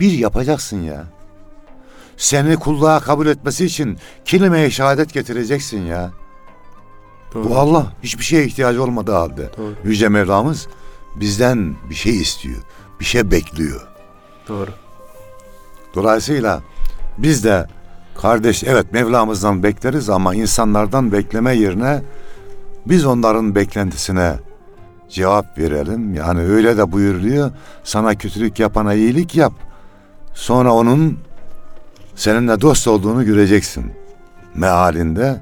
Bir 0.00 0.12
yapacaksın 0.12 0.82
ya. 0.82 1.04
Seni 2.16 2.56
kulluğa 2.56 3.00
kabul 3.00 3.26
etmesi 3.26 3.64
için 3.64 3.98
kelime-i 4.24 4.70
şehadet 4.70 5.12
getireceksin 5.12 5.86
ya. 5.86 6.10
Doğru. 7.34 7.48
Bu 7.48 7.56
Allah 7.56 7.92
hiçbir 8.02 8.24
şeye 8.24 8.44
ihtiyacı 8.44 8.82
olmadığı 8.82 9.12
halde. 9.12 9.50
Doğru. 9.56 9.74
Yüce 9.84 10.08
Mevlamız 10.08 10.68
bizden 11.16 11.76
bir 11.90 11.94
şey 11.94 12.20
istiyor. 12.20 12.62
Bir 13.00 13.04
şey 13.04 13.30
bekliyor. 13.30 13.88
Doğru. 14.48 14.70
Dolayısıyla 15.94 16.62
biz 17.18 17.44
de 17.44 17.66
kardeş 18.22 18.64
evet 18.64 18.92
Mevlamızdan 18.92 19.62
bekleriz 19.62 20.10
ama 20.10 20.34
insanlardan 20.34 21.12
bekleme 21.12 21.54
yerine 21.54 22.02
biz 22.86 23.06
onların 23.06 23.54
beklentisine 23.54 24.34
cevap 25.08 25.58
verelim. 25.58 26.14
Yani 26.14 26.40
öyle 26.40 26.76
de 26.76 26.92
buyuruluyor. 26.92 27.50
Sana 27.84 28.14
kötülük 28.14 28.58
yapana 28.58 28.94
iyilik 28.94 29.36
yap. 29.36 29.52
Sonra 30.34 30.72
onun 30.72 31.18
seninle 32.14 32.60
dost 32.60 32.88
olduğunu 32.88 33.24
göreceksin. 33.24 33.92
Mealinde 34.54 35.40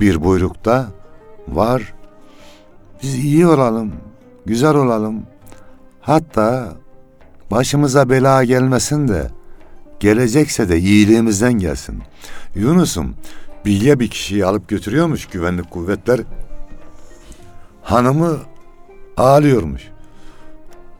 bir 0.00 0.24
buyrukta 0.24 0.86
var. 1.48 1.94
Biz 3.02 3.14
iyi 3.14 3.46
olalım, 3.46 3.92
güzel 4.46 4.74
olalım. 4.74 5.22
Hatta 6.00 6.68
başımıza 7.50 8.10
bela 8.10 8.44
gelmesin 8.44 9.08
de 9.08 9.35
gelecekse 10.00 10.68
de 10.68 10.78
iyiliğimizden 10.78 11.52
gelsin. 11.52 12.02
Yunus'um 12.54 13.14
bilye 13.64 14.00
bir 14.00 14.08
kişiyi 14.08 14.46
alıp 14.46 14.68
götürüyormuş 14.68 15.26
güvenlik 15.26 15.70
kuvvetler. 15.70 16.20
Hanımı 17.82 18.38
ağlıyormuş. 19.16 19.82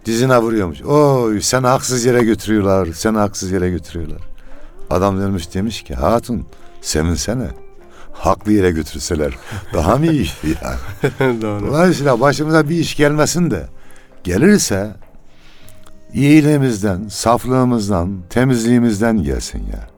Dizine 0.05 0.39
vuruyormuş. 0.39 0.83
Oy 0.83 1.41
seni 1.41 1.67
haksız 1.67 2.05
yere 2.05 2.25
götürüyorlar. 2.25 2.89
Seni 2.95 3.19
haksız 3.19 3.51
yere 3.53 3.71
götürüyorlar. 3.71 4.21
Adam 4.91 5.19
dönmüş 5.21 5.55
demiş 5.55 5.83
ki 5.83 5.95
hatun 5.95 6.47
sevinsene. 6.81 7.49
Haklı 8.13 8.53
yere 8.53 8.71
götürseler 8.71 9.37
daha 9.75 9.97
mı 9.97 10.07
iyi 10.07 10.27
yani? 10.63 11.43
Doğru. 11.43 11.67
Dolayısıyla 11.67 12.21
başımıza 12.21 12.69
bir 12.69 12.77
iş 12.77 12.97
gelmesin 12.97 13.51
de 13.51 13.67
gelirse 14.25 14.95
iyiliğimizden, 16.17 17.09
saflığımızdan, 17.09 18.23
temizliğimizden 18.31 19.23
gelsin 19.23 19.59
ya. 19.73 19.89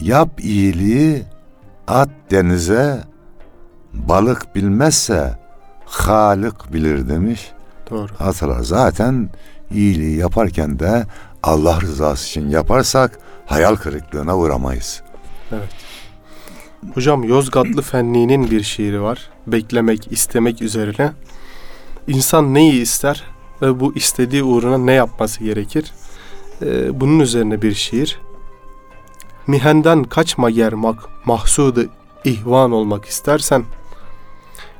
Yap 0.00 0.40
iyiliği, 0.40 1.22
at 1.88 2.08
denize, 2.30 3.04
balık 3.92 4.54
bilmezse 4.54 5.38
Halık 5.86 6.72
bilir 6.72 7.08
demiş. 7.08 7.50
Doğru. 7.90 8.08
Hatırla 8.18 8.62
zaten 8.62 9.28
iyiliği 9.70 10.16
yaparken 10.16 10.78
de 10.78 11.06
Allah 11.42 11.80
rızası 11.80 12.28
için 12.28 12.48
yaparsak 12.48 13.18
hayal 13.46 13.76
kırıklığına 13.76 14.36
uğramayız. 14.36 15.02
Hocam 16.94 17.24
Yozgatlı 17.24 17.82
Fenni'nin 17.82 18.50
bir 18.50 18.62
şiiri 18.62 19.02
var. 19.02 19.30
Beklemek, 19.46 20.12
istemek 20.12 20.62
üzerine. 20.62 21.12
İnsan 22.08 22.54
neyi 22.54 22.82
ister 22.82 23.24
ve 23.62 23.80
bu 23.80 23.94
istediği 23.94 24.42
uğruna 24.42 24.78
ne 24.78 24.92
yapması 24.92 25.44
gerekir? 25.44 25.92
Ee, 26.62 27.00
bunun 27.00 27.20
üzerine 27.20 27.62
bir 27.62 27.74
şiir. 27.74 28.20
Mihenden 29.46 30.04
kaçma 30.04 30.50
germak, 30.50 31.08
mahsudu 31.24 31.86
ihvan 32.24 32.72
olmak 32.72 33.04
istersen, 33.04 33.64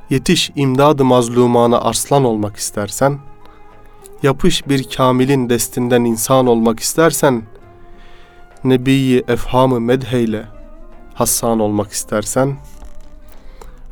yetiş 0.09 0.51
imdadı 0.55 1.05
mazlumana 1.05 1.81
arslan 1.81 2.23
olmak 2.23 2.57
istersen, 2.57 3.19
yapış 4.23 4.67
bir 4.67 4.89
kamilin 4.89 5.49
destinden 5.49 6.03
insan 6.03 6.47
olmak 6.47 6.79
istersen, 6.79 7.43
Nebiyi 8.63 9.23
efhamı 9.27 9.79
medheyle 9.79 10.45
hassan 11.13 11.59
olmak 11.59 11.91
istersen, 11.91 12.55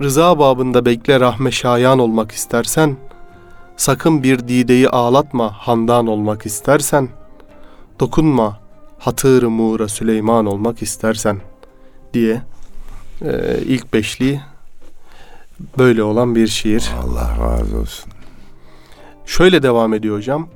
rıza 0.02 0.40
babında 0.40 0.86
bekle 0.86 1.20
rahme 1.20 1.52
şayan 1.52 2.00
olmak 2.00 2.32
istersen, 2.32 2.98
sakın 3.78 4.24
bir 4.24 4.40
dideyi 4.40 4.90
ağlatma 4.90 5.52
handan 5.52 6.08
olmak 6.08 6.46
istersen, 6.46 7.10
dokunma 8.00 8.60
hatırı 9.00 9.50
muğra 9.50 9.88
Süleyman 9.88 10.46
olmak 10.46 10.82
istersen 10.82 11.42
diye 12.14 12.42
e, 13.22 13.60
ilk 13.66 13.94
beşliği 13.94 14.42
böyle 15.78 16.04
olan 16.04 16.36
bir 16.36 16.48
şiir. 16.48 16.92
Allah 17.04 17.36
razı 17.40 17.78
olsun. 17.78 18.12
Şöyle 19.26 19.64
devam 19.64 19.94
ediyor 19.94 20.18
hocam. 20.18 20.48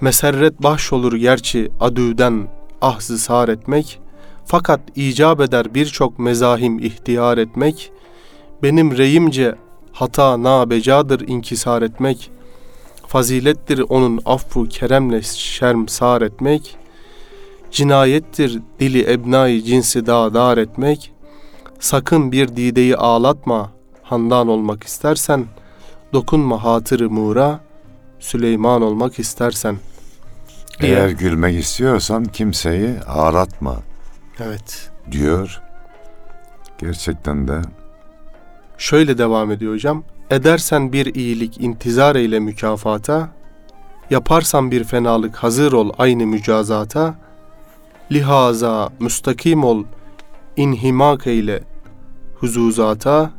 Meserret 0.00 0.62
bahşolur 0.62 1.12
gerçi 1.12 1.70
adüden 1.80 2.48
ahzı 2.80 3.18
sar 3.18 3.48
etmek, 3.48 4.00
fakat 4.46 4.80
icap 4.96 5.40
eder 5.40 5.74
birçok 5.74 6.18
mezahim 6.18 6.78
ihtiyar 6.78 7.38
etmek, 7.38 7.92
benim 8.62 8.98
reyimce 8.98 9.54
hata 9.92 10.42
nabecadır 10.42 11.28
inkisar 11.28 11.82
etmek, 11.82 12.30
fazilettir 13.06 13.78
onun 13.88 14.20
affu 14.24 14.64
keremle 14.68 15.22
şerm 15.22 15.88
sar 15.88 16.22
etmek, 16.22 16.76
cinayettir 17.70 18.60
dili 18.80 19.12
ebnai 19.12 19.64
cinsi 19.64 20.06
dağdar 20.06 20.58
etmek, 20.58 21.12
sakın 21.80 22.32
bir 22.32 22.48
dideyi 22.48 22.96
ağlatma, 22.96 23.72
handan 24.02 24.48
olmak 24.48 24.84
istersen, 24.84 25.44
dokunma 26.12 26.64
hatırı 26.64 27.10
mura, 27.10 27.60
Süleyman 28.20 28.82
olmak 28.82 29.18
istersen. 29.18 29.76
diye. 30.80 30.92
Eğer 30.96 31.08
gülmek 31.08 31.58
istiyorsan 31.60 32.24
kimseyi 32.24 32.90
ağlatma 33.08 33.76
Evet. 34.40 34.90
diyor. 35.12 35.62
Gerçekten 36.78 37.48
de 37.48 37.60
Şöyle 38.80 39.18
devam 39.18 39.50
ediyor 39.50 39.74
hocam. 39.74 40.02
Edersen 40.30 40.92
bir 40.92 41.14
iyilik 41.14 41.60
intizar 41.60 42.16
eyle 42.16 42.40
mükafata, 42.40 43.28
yaparsan 44.10 44.70
bir 44.70 44.84
fenalık 44.84 45.36
hazır 45.36 45.72
ol 45.72 45.90
aynı 45.98 46.26
mücazata, 46.26 47.14
lihaza 48.12 48.90
müstakim 49.00 49.64
ol 49.64 49.84
inhimak 50.56 51.26
eyle 51.26 51.62
huzuzata, 52.34 53.30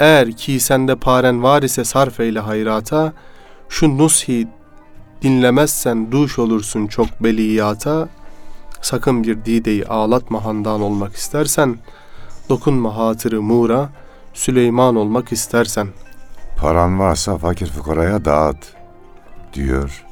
eğer 0.00 0.32
ki 0.32 0.60
sende 0.60 0.96
paren 0.96 1.42
var 1.42 1.62
ise 1.62 1.84
sarf 1.84 2.20
eyle 2.20 2.40
hayrata, 2.40 3.12
şu 3.68 3.98
nushi 3.98 4.48
dinlemezsen 5.22 6.12
duş 6.12 6.38
olursun 6.38 6.86
çok 6.86 7.22
beliyata, 7.22 8.08
sakın 8.82 9.24
bir 9.24 9.44
dideyi 9.44 9.86
ağlatma 9.86 10.44
handan 10.44 10.80
olmak 10.80 11.14
istersen, 11.14 11.78
dokunma 12.48 12.96
hatırı 12.96 13.42
mura, 13.42 13.90
Süleyman 14.34 14.96
olmak 14.96 15.32
istersen. 15.32 15.88
paran 16.56 16.98
varsa 16.98 17.38
fakir 17.38 17.66
fukaraya 17.66 18.24
dağıt 18.24 18.56
diyor. 19.54 20.04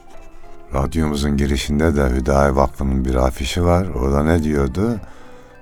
Radyomuzun 0.75 1.37
girişinde 1.37 1.97
de 1.97 2.11
Hüdayi 2.11 2.57
Vakfı'nın 2.57 3.05
bir 3.05 3.15
afişi 3.15 3.65
var. 3.65 3.87
Orada 3.89 4.23
ne 4.25 4.43
diyordu? 4.43 4.97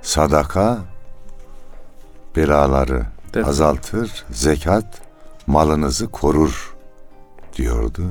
Sadaka 0.02 0.78
belaları 2.36 3.06
Evet. 3.34 3.46
azaltır, 3.48 4.24
zekat 4.30 5.00
malınızı 5.46 6.08
korur 6.08 6.74
diyordu. 7.56 8.02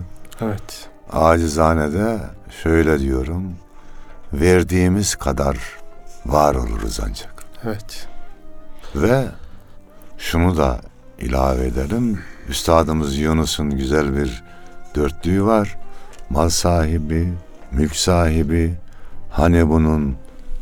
Evet. 0.42 0.90
Acizane 1.12 1.94
de 1.94 2.18
şöyle 2.64 3.00
diyorum. 3.00 3.56
Verdiğimiz 4.34 5.16
kadar 5.16 5.58
var 6.26 6.56
oluruz 6.56 7.00
ancak. 7.08 7.44
Evet. 7.64 8.08
Ve 8.96 9.26
şunu 10.18 10.58
da 10.58 10.82
ilave 11.20 11.66
edelim. 11.66 12.20
Üstadımız 12.50 13.18
Yunus'un 13.18 13.70
güzel 13.70 14.18
bir 14.18 14.44
dörtlüğü 14.96 15.44
var. 15.44 15.78
Mal 16.30 16.50
sahibi, 16.50 17.34
mülk 17.72 17.96
sahibi, 17.96 18.74
hani 19.30 19.70
bunun 19.70 20.16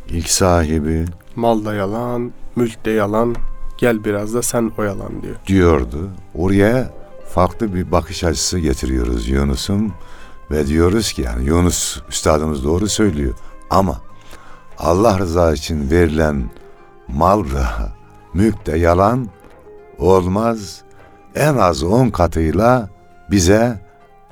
ilk 0.08 0.30
sahibi 0.30 1.04
Mal 1.36 1.64
da 1.64 1.74
yalan, 1.74 2.32
mülk 2.56 2.84
de 2.84 2.90
yalan. 2.90 3.34
Gel 3.78 4.04
biraz 4.04 4.34
da 4.34 4.42
sen 4.42 4.72
oyalan 4.78 5.22
diyor. 5.22 5.36
diyordu. 5.46 6.10
Oraya 6.34 6.90
farklı 7.28 7.74
bir 7.74 7.92
bakış 7.92 8.24
açısı 8.24 8.58
getiriyoruz 8.58 9.28
Yunus'un 9.28 9.92
ve 10.50 10.66
diyoruz 10.66 11.12
ki 11.12 11.22
yani 11.22 11.46
Yunus 11.46 12.00
üstadımız 12.08 12.64
doğru 12.64 12.88
söylüyor 12.88 13.34
ama 13.70 14.00
Allah 14.78 15.18
rızası 15.18 15.56
için 15.56 15.90
verilen 15.90 16.50
mal 17.08 17.44
da 17.44 17.92
mülk 18.34 18.66
de 18.66 18.78
yalan 18.78 19.28
olmaz. 19.98 20.82
En 21.34 21.56
az 21.56 21.82
on 21.82 22.10
katıyla 22.10 22.88
bize 23.30 23.80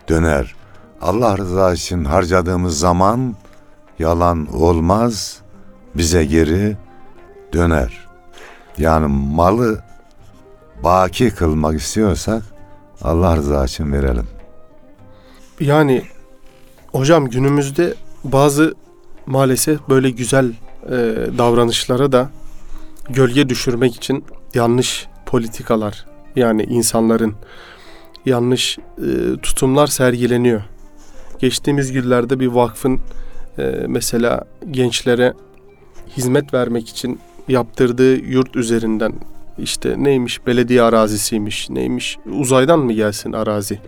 döner. 0.09 0.55
Allah 1.00 1.38
rızası 1.38 1.74
için 1.74 2.05
harcadığımız 2.05 2.79
zaman 2.79 3.35
yalan 3.98 4.55
olmaz, 4.55 5.40
bize 5.94 6.24
geri 6.24 6.77
döner. 7.53 8.07
Yani 8.79 9.07
malı 9.07 9.83
baki 10.85 11.31
kılmak 11.31 11.81
istiyorsak 11.81 12.42
Allah 13.03 13.37
rızası 13.37 13.72
için 13.72 13.92
verelim. 13.92 14.29
Yani 15.61 16.03
hocam 16.92 17.29
günümüzde 17.29 17.94
bazı 18.24 18.74
maalesef 19.27 19.88
böyle 19.88 20.11
güzel 20.11 20.53
e, 20.87 20.90
davranışlara 21.38 22.12
da 22.12 22.31
gölge 23.11 23.48
düşürmek 23.48 23.96
için 23.96 24.24
yanlış 24.55 25.07
politikalar 25.35 26.05
yani 26.37 26.62
insanların 26.62 27.35
yanlış 28.27 28.79
e, 28.79 29.37
tutumlar 29.42 29.87
sergileniyor. 29.87 30.62
Geçtiğimiz 31.38 31.92
günlerde 31.92 32.40
bir 32.40 32.47
vakfın 32.47 33.01
e, 33.59 33.85
mesela 33.87 34.44
gençlere 34.70 35.35
hizmet 36.16 36.55
vermek 36.55 36.88
için 36.88 37.20
yaptırdığı 37.49 38.16
yurt 38.16 38.57
üzerinden 38.57 39.12
işte 39.59 39.94
neymiş 39.99 40.47
belediye 40.47 40.83
arazisiymiş 40.83 41.70
neymiş 41.70 42.18
uzaydan 42.38 42.79
mı 42.79 42.92
gelsin 42.92 43.33
arazi 43.33 43.79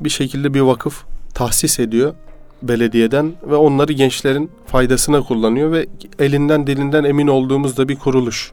bir 0.00 0.10
şekilde 0.10 0.54
bir 0.54 0.60
vakıf 0.60 1.04
tahsis 1.34 1.80
ediyor 1.80 2.14
belediyeden 2.62 3.32
ve 3.50 3.54
onları 3.54 3.92
gençlerin 3.92 4.50
faydasına 4.66 5.22
kullanıyor 5.22 5.72
ve 5.72 5.86
elinden 6.18 6.66
dilinden 6.66 7.04
emin 7.04 7.26
olduğumuz 7.26 7.76
da 7.76 7.88
bir 7.88 7.96
kuruluş. 7.96 8.52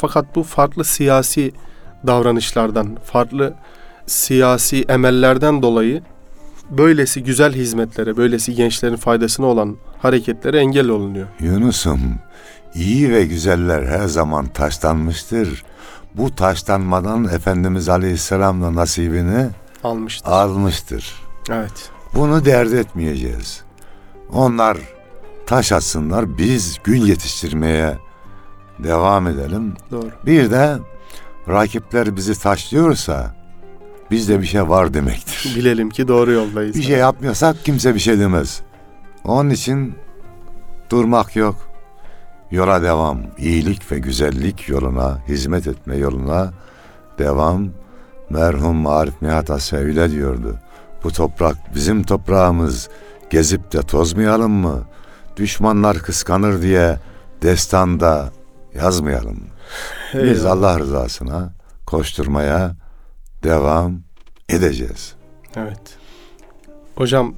Fakat 0.00 0.36
bu 0.36 0.42
farklı 0.42 0.84
siyasi 0.84 1.52
davranışlardan, 2.06 2.96
farklı 3.04 3.54
siyasi 4.06 4.82
emellerden 4.88 5.62
dolayı 5.62 6.02
böylesi 6.70 7.22
güzel 7.22 7.52
hizmetlere, 7.52 8.16
böylesi 8.16 8.54
gençlerin 8.54 8.96
faydasına 8.96 9.46
olan 9.46 9.76
hareketlere 9.98 10.58
engel 10.58 10.88
olunuyor. 10.88 11.26
Yunus'um 11.40 12.00
iyi 12.74 13.10
ve 13.12 13.24
güzeller 13.24 13.82
her 13.82 14.06
zaman 14.06 14.46
taşlanmıştır. 14.46 15.64
Bu 16.14 16.34
taşlanmadan 16.34 17.24
Efendimiz 17.24 17.88
Aleyhisselam'la 17.88 18.74
nasibini 18.74 19.48
Almıştır. 19.84 20.30
almıştır. 20.30 21.14
Evet. 21.50 21.90
Bunu 22.14 22.44
dert 22.44 22.72
etmeyeceğiz. 22.72 23.62
Onlar 24.32 24.78
taş 25.46 25.72
atsınlar, 25.72 26.38
biz 26.38 26.76
gün 26.84 27.00
yetiştirmeye 27.00 27.98
devam 28.84 29.26
edelim. 29.26 29.74
Doğru. 29.90 30.10
Bir 30.26 30.50
de 30.50 30.78
rakipler 31.48 32.16
bizi 32.16 32.40
taşlıyorsa 32.40 33.34
bizde 34.10 34.40
bir 34.40 34.46
şey 34.46 34.68
var 34.68 34.94
demektir. 34.94 35.52
Bilelim 35.56 35.90
ki 35.90 36.08
doğru 36.08 36.32
yoldayız. 36.32 36.76
Bir 36.76 36.82
şey 36.82 36.98
yapmıyorsak 36.98 37.64
kimse 37.64 37.94
bir 37.94 38.00
şey 38.00 38.18
demez. 38.18 38.62
Onun 39.24 39.50
için 39.50 39.94
durmak 40.90 41.36
yok. 41.36 41.56
Yola 42.50 42.82
devam. 42.82 43.20
İyilik 43.38 43.92
ve 43.92 43.98
güzellik 43.98 44.68
yoluna, 44.68 45.18
hizmet 45.28 45.66
etme 45.66 45.96
yoluna 45.96 46.52
devam. 47.18 47.68
Merhum 48.30 48.86
Arif 48.86 49.22
Nihat 49.22 49.50
Asya 49.50 50.10
diyordu. 50.10 50.58
Bu 51.04 51.12
toprak 51.12 51.74
bizim 51.74 52.02
toprağımız. 52.02 52.88
Gezip 53.30 53.72
de 53.72 53.82
tozmayalım 53.82 54.52
mı? 54.52 54.82
Düşmanlar 55.36 55.98
kıskanır 55.98 56.62
diye 56.62 56.98
destanda 57.42 58.30
yazmayalım. 58.74 59.34
mı? 59.34 59.46
Biz 60.14 60.44
Eyvallah. 60.44 60.50
Allah 60.52 60.78
rızasına 60.78 61.52
koşturmaya 61.86 62.76
devam 63.44 64.00
edeceğiz. 64.48 65.14
Evet. 65.56 65.98
Hocam 66.94 67.34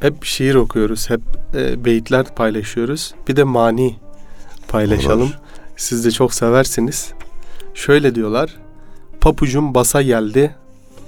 hep 0.00 0.24
şiir 0.24 0.54
okuyoruz, 0.54 1.10
hep 1.10 1.20
e, 1.54 1.84
beyitler 1.84 2.34
paylaşıyoruz. 2.34 3.14
Bir 3.28 3.36
de 3.36 3.44
mani 3.44 3.96
paylaşalım. 4.68 5.22
Olur. 5.22 5.38
Siz 5.76 6.04
de 6.04 6.10
çok 6.10 6.34
seversiniz. 6.34 7.12
Şöyle 7.74 8.14
diyorlar. 8.14 8.56
Papucum 9.20 9.74
basa 9.74 10.02
geldi, 10.02 10.54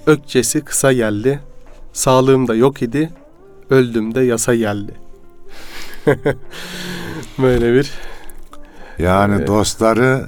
ökçesi 0.06 0.60
kısa 0.60 0.92
geldi. 0.92 1.40
Sağlığım 1.92 2.48
da 2.48 2.54
yok 2.54 2.82
idi, 2.82 3.10
öldüm 3.70 4.14
de 4.14 4.20
yasa 4.20 4.54
geldi. 4.54 4.94
Böyle 7.38 7.74
bir 7.74 7.90
Yani 8.98 9.35
Evet. 9.37 9.48
dostları 9.48 10.26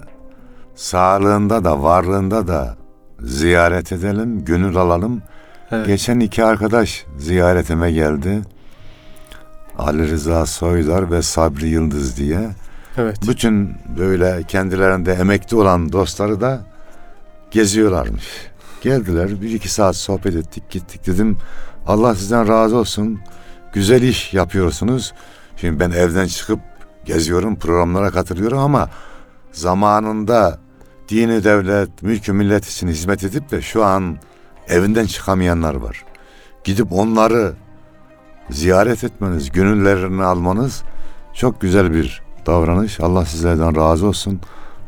sağlığında 0.74 1.64
da 1.64 1.82
varlığında 1.82 2.48
da 2.48 2.76
ziyaret 3.20 3.92
edelim, 3.92 4.44
gönül 4.44 4.76
alalım. 4.76 5.22
evet, 5.70 5.86
Geçen 5.86 6.20
iki 6.20 6.44
arkadaş 6.44 7.04
ziyaretime 7.18 7.92
geldi. 7.92 8.42
Ali 9.78 10.10
Rıza 10.10 10.46
Soydar 10.46 11.10
ve 11.10 11.22
Sabri 11.22 11.66
Yıldız 11.68 12.16
diye. 12.16 12.40
evet, 12.96 13.16
Bütün 13.28 13.76
böyle 13.98 14.42
kendilerinde 14.48 15.12
emekli 15.12 15.56
olan 15.56 15.92
dostları 15.92 16.40
da 16.40 16.60
geziyorlarmış. 17.50 18.24
Geldiler 18.80 19.40
bir 19.42 19.50
iki 19.50 19.68
saat 19.68 19.96
sohbet 19.96 20.34
ettik 20.36 20.70
gittik 20.70 21.06
dedim. 21.06 21.36
Allah 21.86 22.14
sizden 22.14 22.48
razı 22.48 22.76
olsun. 22.76 23.20
Güzel 23.72 24.02
iş 24.02 24.34
yapıyorsunuz. 24.34 25.12
Şimdi 25.56 25.80
ben 25.80 25.90
evden 25.90 26.26
çıkıp 26.26 26.60
geziyorum 27.04 27.56
programlara 27.56 28.10
katılıyorum 28.10 28.58
ama 28.58 28.88
zamanında 29.52 30.58
dini 31.08 31.44
devlet, 31.44 32.02
mülkü 32.02 32.32
millet 32.32 32.68
için 32.68 32.88
hizmet 32.88 33.24
edip 33.24 33.50
de 33.50 33.62
şu 33.62 33.84
an 33.84 34.16
evinden 34.68 35.06
çıkamayanlar 35.06 35.74
var. 35.74 36.04
Gidip 36.64 36.92
onları 36.92 37.52
ziyaret 38.50 39.04
etmeniz, 39.04 39.50
gönüllerini 39.50 40.24
almanız 40.24 40.82
çok 41.34 41.60
güzel 41.60 41.94
bir 41.94 42.22
davranış. 42.46 43.00
Allah 43.00 43.24
sizlerden 43.24 43.76
razı 43.76 44.06
olsun. 44.06 44.40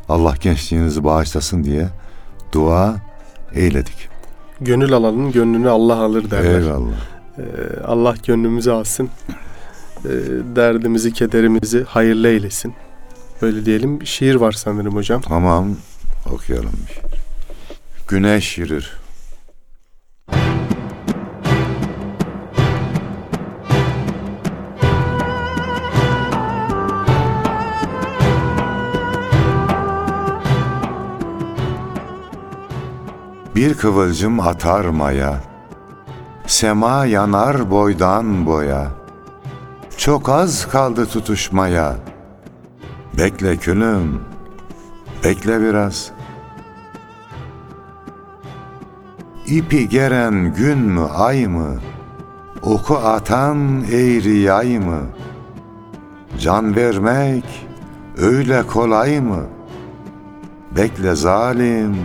Allah 0.09 0.35
gençliğinizi 0.41 1.05
bağışlasın 1.05 1.65
diye 1.65 1.89
dua 2.53 2.97
eyledik. 3.55 4.09
Gönül 4.61 4.93
alanın 4.93 5.33
gönlünü 5.33 5.69
Allah 5.69 5.97
alır 5.97 6.31
derler. 6.31 6.61
Eyvallah. 6.61 6.93
Ee, 7.39 7.43
Allah 7.87 8.15
gönlümüzü 8.27 8.71
alsın. 8.71 9.09
Ee, 10.07 10.57
derdimizi, 10.57 11.13
kederimizi 11.13 11.85
hayırlı 11.85 12.29
eylesin. 12.29 12.75
Böyle 13.43 13.67
diyelim. 13.67 14.07
Şiir 14.07 14.35
var 14.35 14.53
sanırım 14.53 14.95
hocam. 14.95 15.21
Tamam 15.21 15.77
okuyalım. 16.33 16.73
Güneş 18.09 18.59
yürür. 18.59 18.91
Bir 33.57 33.75
kıvılcım 33.75 34.41
atar 34.41 34.85
maya, 34.85 35.41
Sema 36.47 37.07
yanar 37.07 37.71
boydan 37.71 38.47
boya, 38.47 38.91
Çok 40.07 40.29
az 40.29 40.69
kaldı 40.69 41.07
tutuşmaya, 41.07 41.97
Bekle 43.19 43.57
külüm, 43.57 44.21
bekle 45.25 45.61
biraz. 45.61 46.11
İpi 49.47 49.89
geren 49.89 50.55
gün 50.55 50.79
mü 50.79 51.07
ay 51.17 51.47
mı? 51.47 51.81
Oku 52.63 52.97
atan 52.97 53.85
eğri 53.93 54.39
yay 54.39 54.79
mı? 54.79 55.01
Can 56.41 56.77
vermek 56.77 57.67
öyle 58.19 58.63
kolay 58.67 59.21
mı? 59.21 59.43
Bekle 60.77 61.15
zalim, 61.15 61.97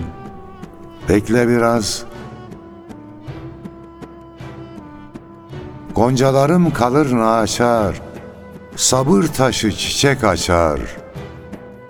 bekle 1.10 1.48
biraz. 1.48 2.11
Goncalarım 6.02 6.74
kalır 6.74 7.14
naçar, 7.18 8.02
sabır 8.76 9.24
taşı 9.24 9.72
çiçek 9.72 10.24
açar. 10.24 10.80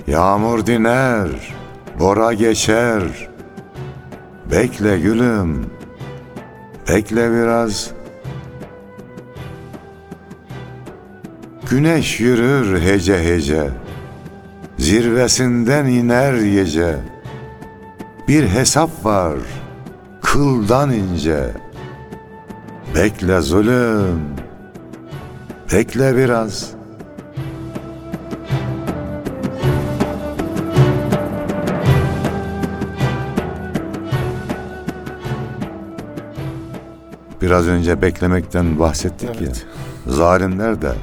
Yağmur 0.08 0.66
diner, 0.66 1.28
bora 2.00 2.34
geçer. 2.34 3.30
Bekle 4.52 5.00
gülüm, 5.00 5.66
bekle 6.90 7.32
biraz. 7.32 7.92
Güneş 11.70 12.20
yürür 12.20 12.82
hece 12.82 13.24
hece, 13.24 13.70
zirvesinden 14.78 15.86
iner 15.86 16.34
gece. 16.34 16.96
Bir 18.28 18.48
hesap 18.48 19.06
var, 19.06 19.38
kıldan 20.22 20.92
ince. 20.92 21.61
Bekle 22.96 23.42
zulüm, 23.42 24.22
bekle 25.72 26.18
biraz.'' 26.18 26.82
Biraz 37.42 37.68
önce 37.68 38.02
beklemekten 38.02 38.80
bahsettik 38.80 39.30
Evet. 39.38 39.66
ya. 40.08 40.14
Zalimler 40.14 40.82
de 40.82 40.94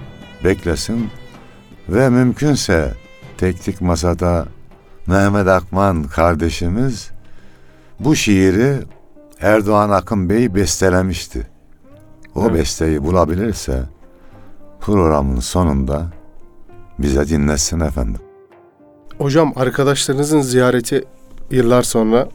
beklesin 0.45 1.11
ve 1.89 2.09
mümkünse 2.09 2.95
teknik 3.39 3.81
masada 3.81 4.47
Mehmet 5.07 5.49
Akman 5.49 6.05
kardeşimiz 6.05 7.11
bu 8.01 8.17
şiiri 8.17 8.77
Erdoğan 9.41 9.91
Akın 9.91 10.31
Bey 10.31 10.55
bestelemişti. 10.55 11.47
O 12.39 12.43
Evet. 12.43 12.55
besteyi 12.61 13.05
bulabilirse 13.05 13.83
programın 14.81 15.41
sonunda 15.41 16.07
bize 16.99 17.29
dinletsin 17.29 17.81
efendim. 17.81 18.21
Hocam 19.19 19.53
arkadaşlarınızın 19.57 20.41
ziyareti 20.41 21.05
yıllar 21.51 21.83
sonra 21.83 22.29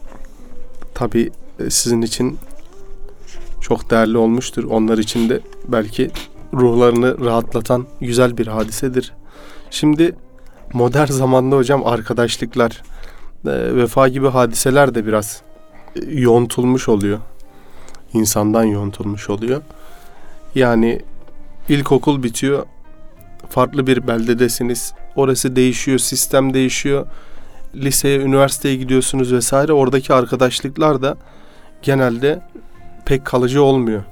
tabii 0.94 1.32
e, 1.60 1.70
sizin 1.70 2.02
için 2.02 2.38
çok 3.62 3.90
değerli 3.90 4.18
olmuştur. 4.18 4.64
Onlar 4.64 4.98
için 4.98 5.30
de 5.30 5.40
belki 5.68 6.12
ruhlarını 6.54 7.26
rahatlatan 7.26 7.86
güzel 8.02 8.38
bir 8.38 8.48
hadisedir. 8.48 9.14
Şimdi 9.70 10.16
modern 10.74 11.12
zamanda 11.12 11.56
hocam 11.56 11.88
arkadaşlıklar, 11.88 12.84
e, 13.46 13.76
vefa 13.76 14.08
gibi 14.08 14.30
hadiseler 14.30 14.96
de 14.96 15.06
biraz 15.06 15.42
e, 15.96 16.00
yontulmuş 16.12 16.90
oluyor. 16.90 17.20
İnsandan 18.14 18.64
yontulmuş 18.64 19.30
oluyor. 19.30 19.62
Yani 20.56 21.02
ilkokul 21.70 22.24
bitiyor, 22.24 22.66
farklı 23.50 23.88
bir 23.88 24.08
beldedesiniz. 24.08 24.94
Orası 25.16 25.56
değişiyor, 25.56 26.00
sistem 26.00 26.54
değişiyor. 26.54 27.08
Liseye, 27.76 28.20
üniversiteye 28.20 28.76
gidiyorsunuz 28.76 29.34
vesaire. 29.34 29.74
Oradaki 29.74 30.14
arkadaşlıklar 30.14 31.02
da 31.02 31.18
genelde 31.82 32.42
pek 33.06 33.26
kalıcı 33.26 33.64
olmuyor. 33.64 34.04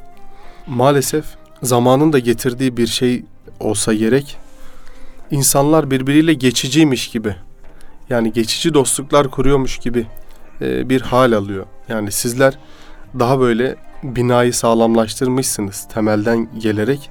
Maalesef 0.67 1.25
zamanın 1.63 2.13
da 2.13 2.19
getirdiği 2.19 2.77
bir 2.77 2.88
şey 2.88 3.23
olsa 3.60 3.93
gerek. 3.93 4.38
İnsanlar 5.32 5.91
birbiriyle 5.91 6.34
geçiciymiş 6.34 7.08
gibi. 7.08 7.36
Yani 8.10 8.34
geçici 8.34 8.73
dostluklar 8.73 9.32
kuruyormuş 9.32 9.77
gibi 9.77 10.08
bir 10.62 11.01
hal 11.01 11.32
alıyor. 11.32 11.65
Yani 11.89 12.12
sizler 12.12 12.58
daha 13.19 13.39
böyle 13.39 13.75
binayı 14.04 14.54
sağlamlaştırmışsınız 14.54 15.88
temelden 15.94 16.48
gelerek. 16.60 17.10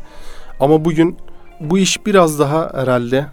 Ama 0.60 0.84
bugün 0.84 1.16
bu 1.60 1.78
iş 1.78 2.06
biraz 2.06 2.38
daha 2.38 2.70
herhalde 2.74 3.26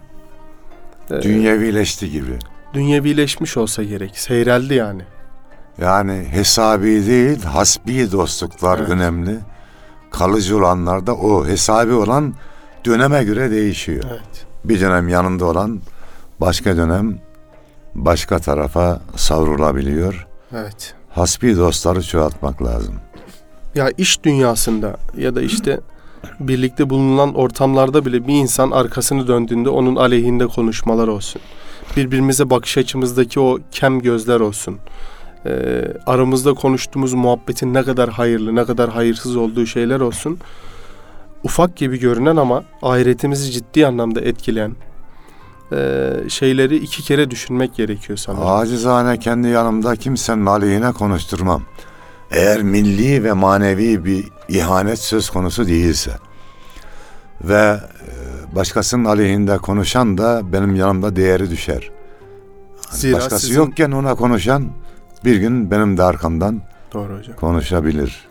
e, 1.10 1.22
Dünyevileşti 1.22 2.10
gibi. 2.10 2.38
dünyevileşmiş 2.74 3.56
olsa 3.56 3.82
gerek. 3.82 4.18
Seyreldi 4.18 4.74
yani. 4.74 5.02
Yani 5.80 6.26
hesabi 6.30 7.06
değil, 7.06 7.42
hasbi 7.42 8.12
dostluklar 8.12 8.78
Evet. 8.78 8.88
önemli. 8.90 9.38
Kalıcı 10.10 10.56
olanlar 10.58 11.06
da 11.06 11.14
o 11.14 11.46
hesabi 11.46 11.92
olan 11.92 12.34
döneme 12.86 13.24
göre 13.24 13.50
değişiyor. 13.50 14.04
Evet. 14.10 14.46
Bir 14.64 14.80
dönem 14.80 15.08
yanında 15.08 15.44
olan 15.44 15.80
başka 16.40 16.76
dönem 16.76 17.18
başka 17.94 18.38
tarafa 18.38 19.00
savrulabiliyor. 19.16 20.26
Evet. 20.52 20.94
Hasbi 21.10 21.56
dostları 21.56 22.02
çoğaltmak 22.02 22.62
lazım. 22.62 22.94
Ya 23.78 23.90
iş 23.98 24.24
dünyasında 24.24 24.96
ya 25.16 25.34
da 25.34 25.42
işte 25.42 25.80
birlikte 26.40 26.90
bulunan 26.90 27.34
ortamlarda 27.34 28.04
bile 28.04 28.26
bir 28.26 28.34
insan 28.34 28.70
arkasını 28.70 29.26
döndüğünde 29.28 29.68
onun 29.68 29.96
aleyhinde 29.96 30.46
konuşmalar 30.46 31.08
olsun. 31.08 31.42
Birbirimize 31.96 32.50
bakış 32.50 32.78
açımızdaki 32.78 33.40
o 33.40 33.58
kem 33.70 34.00
gözler 34.00 34.40
olsun. 34.40 34.78
Ee, 35.46 35.84
aramızda 36.06 36.54
konuştuğumuz 36.54 37.14
muhabbetin 37.14 37.74
ne 37.74 37.82
kadar 37.82 38.10
hayırlı, 38.10 38.54
ne 38.54 38.64
kadar 38.64 38.90
hayırsız 38.90 39.36
olduğu 39.36 39.66
şeyler 39.66 40.00
olsun. 40.00 40.38
Ufak 41.44 41.76
gibi 41.76 41.98
görünen 41.98 42.36
ama 42.36 42.64
ahiretimizi 42.82 43.50
ciddi 43.52 43.86
anlamda 43.86 44.20
etkileyen 44.20 44.72
e, 45.72 46.10
şeyleri 46.28 46.76
iki 46.76 47.02
kere 47.02 47.30
düşünmek 47.30 47.74
gerekiyor 47.74 48.18
sanırım. 48.18 48.46
Acizane 48.46 49.18
kendi 49.18 49.48
yanımda 49.48 49.96
kimsenin 49.96 50.46
aleyhine 50.46 50.92
konuşturmam. 50.92 51.62
Eğer 52.30 52.62
milli 52.62 53.24
ve 53.24 53.32
manevi 53.32 54.04
bir 54.04 54.24
ihanet 54.48 54.98
söz 54.98 55.30
konusu 55.30 55.66
değilse 55.66 56.10
ve 57.44 57.80
e, 57.80 58.56
başkasının 58.56 59.04
aleyhinde 59.04 59.58
konuşan 59.58 60.18
da 60.18 60.52
benim 60.52 60.74
yanımda 60.76 61.16
değeri 61.16 61.50
düşer. 61.50 61.90
Zira 62.90 63.16
Başkası 63.16 63.46
sizin- 63.46 63.56
yokken 63.60 63.90
ona 63.90 64.14
konuşan 64.14 64.68
bir 65.24 65.36
gün 65.36 65.70
benim 65.70 65.96
de 65.98 66.02
arkamdan 66.02 66.62
Doğru 66.94 67.18
hocam. 67.18 67.36
konuşabilir. 67.36 68.28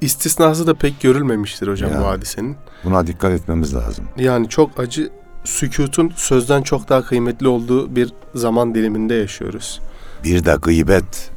İstisnası 0.00 0.66
da 0.66 0.74
pek 0.74 1.00
görülmemiştir 1.00 1.68
hocam 1.68 1.90
Ya. 1.92 2.00
bu 2.00 2.06
hadisenin. 2.06 2.56
Buna 2.84 3.06
dikkat 3.06 3.32
etmemiz 3.32 3.74
lazım. 3.74 4.04
Yani 4.16 4.48
çok 4.48 4.80
acı 4.80 5.10
sükutun 5.44 6.12
sözden 6.16 6.62
çok 6.62 6.88
daha 6.88 7.02
kıymetli 7.04 7.48
olduğu 7.48 7.96
bir 7.96 8.12
zaman 8.34 8.74
diliminde 8.74 9.14
yaşıyoruz. 9.14 9.80
Bir 10.24 10.44
de 10.44 10.56
gıybet. 10.62 11.30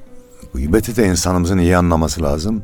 Gıybeti 0.53 0.95
de 0.95 1.05
insanımızın 1.07 1.57
iyi 1.57 1.77
anlaması 1.77 2.23
lazım. 2.23 2.63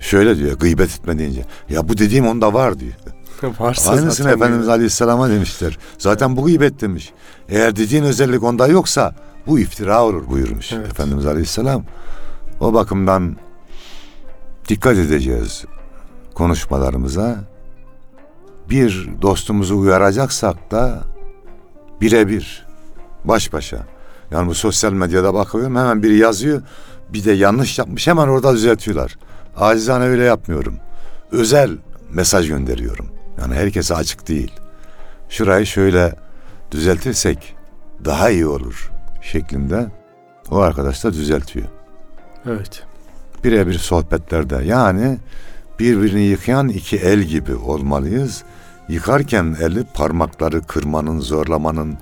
Şöyle 0.00 0.36
diyor 0.36 0.58
gıybet 0.58 0.90
etme 0.90 1.18
deyince. 1.18 1.44
Ya 1.68 1.88
bu 1.88 1.98
dediğim 1.98 2.26
onda 2.26 2.54
var 2.54 2.80
diyor. 2.80 2.92
Varsa 3.58 3.90
Aynısını 3.90 4.30
Efendimiz 4.30 4.68
Aleyhisselam'a 4.68 5.30
demişler. 5.30 5.78
Zaten 5.98 6.36
bu 6.36 6.44
gıybet 6.44 6.80
demiş. 6.80 7.12
Eğer 7.48 7.76
dediğin 7.76 8.02
özellik 8.02 8.42
onda 8.42 8.66
yoksa 8.66 9.14
bu 9.46 9.58
iftira 9.58 10.04
olur 10.04 10.30
buyurmuş 10.30 10.72
Evet. 10.72 10.86
Efendimiz 10.86 11.26
Aleyhisselam. 11.26 11.84
O 12.60 12.74
bakımdan 12.74 13.36
dikkat 14.68 14.96
edeceğiz 14.96 15.64
konuşmalarımıza. 16.34 17.36
Bir 18.70 19.08
dostumuzu 19.22 19.76
uyaracaksak 19.76 20.70
da 20.70 21.04
birebir, 22.00 22.66
baş 23.24 23.52
başa. 23.52 23.86
Yani 24.30 24.48
bu 24.48 24.54
sosyal 24.54 24.92
medyada 24.92 25.34
bakıyorum 25.34 25.76
hemen 25.76 26.02
biri 26.02 26.16
yazıyor 26.16 26.62
bir 27.12 27.24
de 27.24 27.32
yanlış 27.32 27.78
yapmış 27.78 28.06
hemen 28.06 28.28
orada 28.28 28.52
düzeltiyorlar. 28.54 29.18
acizane 29.56 30.04
öyle 30.04 30.24
yapmıyorum. 30.24 30.76
Özel 31.32 31.70
mesaj 32.10 32.48
gönderiyorum. 32.48 33.06
Yani 33.40 33.54
herkese 33.54 33.94
açık 33.94 34.28
değil. 34.28 34.52
Şurayı 35.28 35.66
şöyle 35.66 36.14
düzeltirsek 36.70 37.56
daha 38.04 38.30
iyi 38.30 38.46
olur 38.46 38.90
şeklinde 39.22 39.86
o 40.50 40.58
arkadaş 40.58 41.04
da 41.04 41.12
düzeltiyor. 41.12 41.66
Evet. 42.46 42.82
Birebir 43.44 43.78
sohbetlerde 43.78 44.64
yani 44.64 45.18
birbirini 45.78 46.22
yıkayan 46.22 46.68
iki 46.68 46.96
el 46.96 47.20
gibi 47.20 47.54
olmalıyız. 47.54 48.44
Yıkarken 48.88 49.56
eli 49.60 49.84
parmakları 49.94 50.62
kırmanın, 50.62 51.20
zorlamanın 51.20 51.98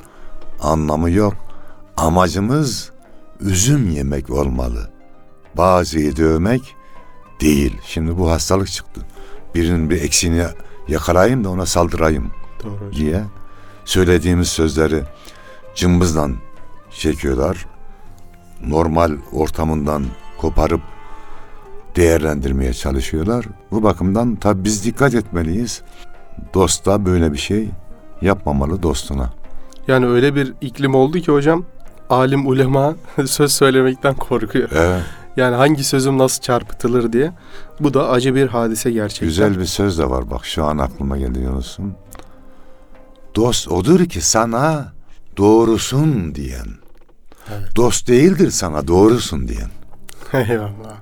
anlamı 0.61 1.11
yok. 1.11 1.35
Amacımız 1.97 2.91
üzüm 3.42 3.90
yemek 3.90 4.31
olmalı. 4.31 4.90
Bazıyı 5.57 6.16
dövmek 6.16 6.76
değil. 7.40 7.76
Şimdi 7.85 8.18
bu 8.18 8.31
hastalık 8.31 8.68
çıktı. 8.68 9.00
Birinin 9.55 9.90
bir 9.90 10.02
eksiğini 10.02 10.42
yakalayayım 10.88 11.44
da 11.44 11.50
ona 11.50 11.66
saldırayım 11.66 12.31
Doğru 12.64 12.72
hocam. 12.72 12.92
diye 12.92 13.22
söylediğimiz 13.85 14.48
sözleri 14.48 15.02
cımbızdan 15.74 16.37
çekiyorlar. 16.90 17.66
Normal 18.66 19.12
ortamından 19.33 20.05
koparıp 20.38 20.81
değerlendirmeye 21.96 22.74
çalışıyorlar. 22.74 23.44
Bu 23.70 23.83
bakımdan 23.83 24.37
tabi 24.37 24.64
biz 24.64 24.85
dikkat 24.85 25.14
etmeliyiz. 25.14 25.83
Dosta 26.55 27.07
böyle 27.07 27.33
bir 27.33 27.38
şey 27.38 27.68
yapmamalı 28.22 28.83
dostuna. 28.83 29.31
Yani 29.88 30.07
öyle 30.07 30.35
bir 30.35 30.55
iklim 30.61 30.94
oldu 30.94 31.20
ki 31.20 31.33
hocam 31.33 31.64
alim 32.12 32.46
ulema 32.46 32.94
söz 33.27 33.53
söylemekten 33.53 34.14
korkuyor. 34.14 34.68
Evet, 34.75 35.03
Yani 35.37 35.57
hangi 35.57 35.85
sözüm 35.85 36.18
nasıl 36.18 36.42
çarpıtılır 36.42 37.12
diye. 37.12 37.33
Bu 37.81 37.94
da 37.94 38.09
acı 38.11 38.35
bir 38.35 38.48
hadise 38.48 38.90
gerçekten. 38.90 39.29
güzel 39.29 39.61
bir 39.61 39.64
söz 39.64 39.98
de 39.98 40.11
var 40.11 40.31
bak 40.31 40.44
şu 40.46 40.64
an 40.64 40.79
aklıma 40.79 41.16
geldi 41.18 41.38
Yunus'um. 41.38 41.94
Dost 43.37 43.68
odur 43.68 44.05
ki 44.05 44.20
sana 44.20 44.92
doğrusun 45.37 46.35
diyen. 46.35 46.66
Evet. 47.51 47.77
Dost 47.77 48.09
değildir 48.09 48.51
sana 48.51 48.88
doğrusun 48.88 49.48
diyen. 49.48 49.70
Eyvallah. 50.51 50.96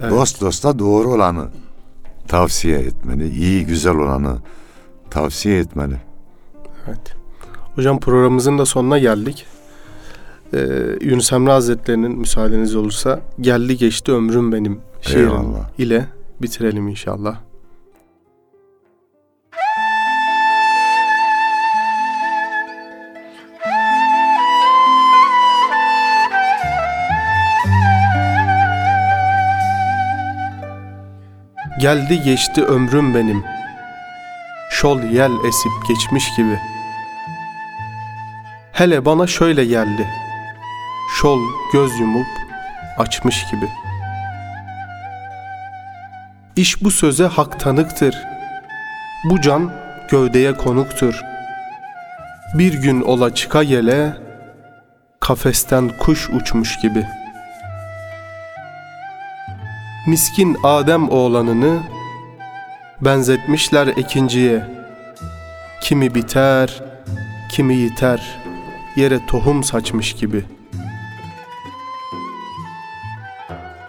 Evet. 0.00 0.10
Dost 0.12 0.40
dosta 0.40 0.78
doğru 0.78 1.12
olanı 1.12 1.48
tavsiye 2.28 2.78
etmeli. 2.78 3.28
iyi 3.28 3.66
güzel 3.66 3.94
olanı 3.96 4.38
tavsiye 5.10 5.58
etmeli. 5.58 5.96
Evet. 6.86 7.14
Hocam 7.74 8.00
programımızın 8.00 8.58
da 8.58 8.66
sonuna 8.66 8.98
geldik. 8.98 9.46
Ee, 10.54 10.58
Yunus 11.00 11.32
Emre 11.32 11.50
Hazretleri'nin 11.50 12.18
müsaadeniz 12.18 12.74
olursa 12.76 13.20
geldi 13.40 13.76
geçti 13.76 14.12
ömrüm 14.12 14.52
benim 14.52 14.80
şiirin 15.00 15.54
ile 15.78 16.06
bitirelim 16.42 16.88
inşallah. 16.88 17.36
Geldi 31.80 32.22
geçti 32.24 32.64
ömrüm 32.64 33.14
benim. 33.14 33.44
Şol 34.70 35.00
yel 35.02 35.30
esip 35.48 35.72
geçmiş 35.88 36.36
gibi. 36.36 36.58
Hele 38.72 39.04
bana 39.04 39.26
şöyle 39.26 39.64
geldi 39.64 40.08
Şol 41.16 41.40
göz 41.72 42.00
yumup 42.00 42.26
açmış 42.98 43.50
gibi 43.50 43.68
İş 46.56 46.84
bu 46.84 46.90
söze 46.90 47.24
hak 47.24 47.60
tanıktır 47.60 48.14
Bu 49.24 49.40
can 49.40 49.72
gövdeye 50.10 50.56
konuktur 50.56 51.20
Bir 52.54 52.74
gün 52.74 53.00
ola 53.00 53.34
çıka 53.34 53.62
yele 53.62 54.16
Kafesten 55.20 55.90
kuş 55.98 56.30
uçmuş 56.30 56.78
gibi 56.78 57.06
Miskin 60.06 60.56
Adem 60.62 61.08
oğlanını 61.08 61.78
benzetmişler 63.00 63.86
ikinciye. 63.86 64.64
Kimi 65.80 66.14
biter, 66.14 66.82
kimi 67.52 67.74
yiter, 67.74 68.40
yere 68.96 69.26
tohum 69.26 69.64
saçmış 69.64 70.12
gibi. 70.12 70.44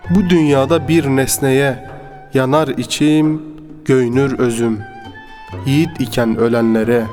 Bu 0.10 0.30
dünyada 0.30 0.88
bir 0.88 1.06
nesneye 1.06 1.90
yanar 2.34 2.68
içim, 2.68 3.42
göynür 3.86 4.40
özüm. 4.40 4.80
Yiğit 5.66 6.02
iken 6.02 6.38
ölenlere 6.38 7.06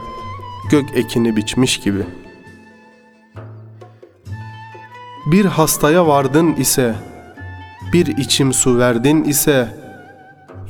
gök 0.71 0.97
ekini 0.97 1.37
biçmiş 1.37 1.81
gibi. 1.81 2.03
Bir 5.27 5.45
hastaya 5.45 6.07
vardın 6.07 6.55
ise, 6.55 6.95
bir 7.93 8.07
içim 8.07 8.53
su 8.53 8.79
verdin 8.79 9.25
ise, 9.25 9.69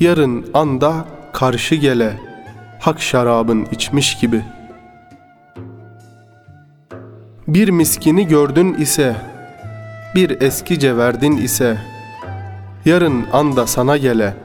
yarın 0.01 0.47
anda 0.55 1.05
karşı 1.33 1.75
gele, 1.75 2.13
hak 2.81 3.01
şarabın 3.01 3.67
içmiş 3.73 4.19
gibi. 4.19 4.43
Bir 7.49 7.69
miskini 7.69 8.29
gördün 8.29 8.75
ise, 8.75 9.17
bir 10.15 10.41
eskice 10.41 10.97
verdin 10.97 11.37
ise, 11.37 11.79
yarın 12.87 13.27
anda 13.33 13.67
sana 13.67 13.97
gele, 13.97 14.37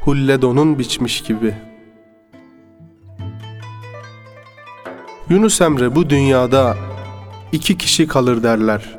hulle 0.00 0.42
donun 0.42 0.78
biçmiş 0.78 1.22
gibi. 1.22 1.54
Yunus 5.28 5.60
Emre 5.60 5.94
bu 5.94 6.10
dünyada 6.10 6.76
iki 7.52 7.78
kişi 7.78 8.08
kalır 8.08 8.42
derler. 8.42 8.98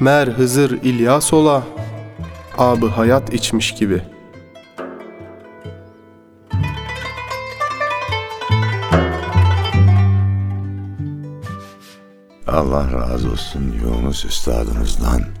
Mer 0.00 0.28
Hızır 0.28 0.70
İlyas 0.70 1.32
ola, 1.32 1.62
abı 2.58 2.86
hayat 2.86 3.34
içmiş 3.34 3.74
gibi. 3.74 4.02
Allah 12.46 12.92
razı 12.92 13.30
olsun 13.30 13.74
Yunus 13.82 14.24
Üstadımızdan. 14.24 15.35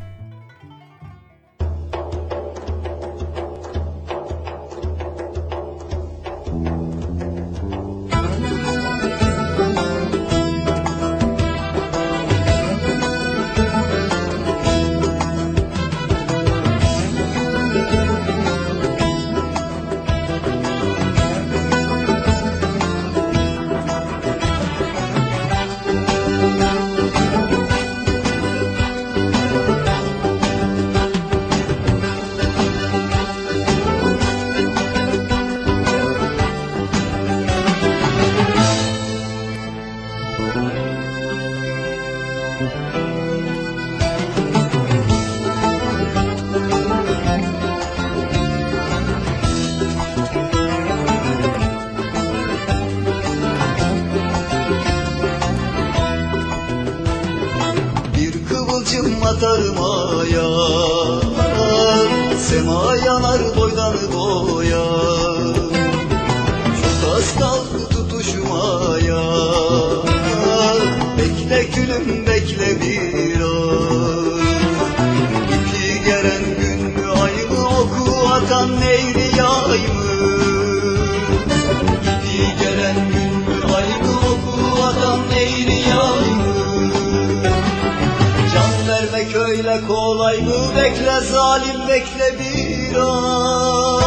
Bekle 90.86 91.20
zalim 91.20 91.88
bekle 91.88 92.38
bir 92.38 92.90
biraz. 92.90 94.04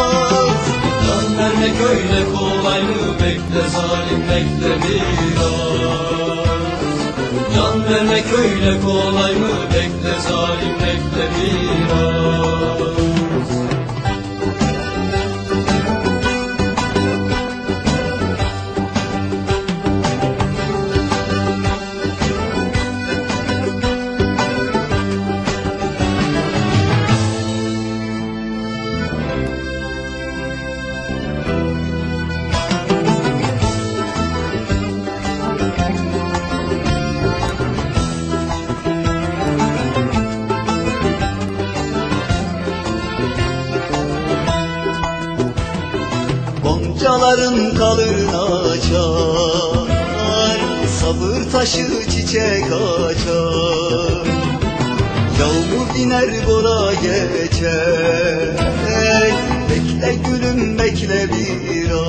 Can 1.08 1.38
vermek 1.38 1.82
öyle 1.90 2.26
kolay 2.36 2.82
mı? 2.82 3.20
Bekle 3.20 3.70
zalim 3.70 4.22
bekle 4.30 4.78
biraz. 4.84 5.40
Can 7.56 7.86
vermek 7.86 8.26
öyle 8.38 8.82
kolay 8.82 9.34
mı? 9.36 9.50
Bekle 9.74 10.20
zalim 10.30 10.76
bekle 10.80 11.26
biraz 11.38 12.99
Goncaların 47.10 47.76
kalırına 47.76 48.44
açar 48.44 49.88
Sabır 51.00 51.52
taşı 51.52 51.88
çiçek 52.10 52.66
açar. 52.66 54.28
Yağmur 55.40 55.94
diner 55.96 56.48
bora 56.48 56.94
geçer 56.94 58.50
Bekle 59.70 60.16
gülüm 60.16 60.80
bekle 60.80 61.30
biraz 61.34 62.00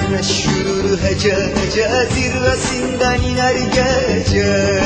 Güneş 0.00 0.46
yürür 0.46 0.98
hece 1.02 1.34
hece 1.34 1.88
zirvesinden 2.14 3.20
iner 3.20 3.54
gece. 3.54 4.82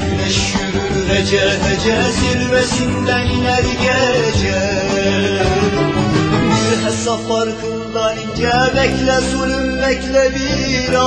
Güneş 0.00 0.54
yürür 0.54 1.08
hece 1.08 1.40
hece 1.40 1.96
zirvesinden 2.12 3.26
iner 3.26 3.62
gece 3.62 4.84
Bir 6.14 6.84
hesap 6.84 7.28
farkından 7.28 8.16
ince 8.16 8.52
bekle 8.76 9.20
zulüm 9.20 9.82
bekle 9.82 10.24
biraz. 10.34 11.04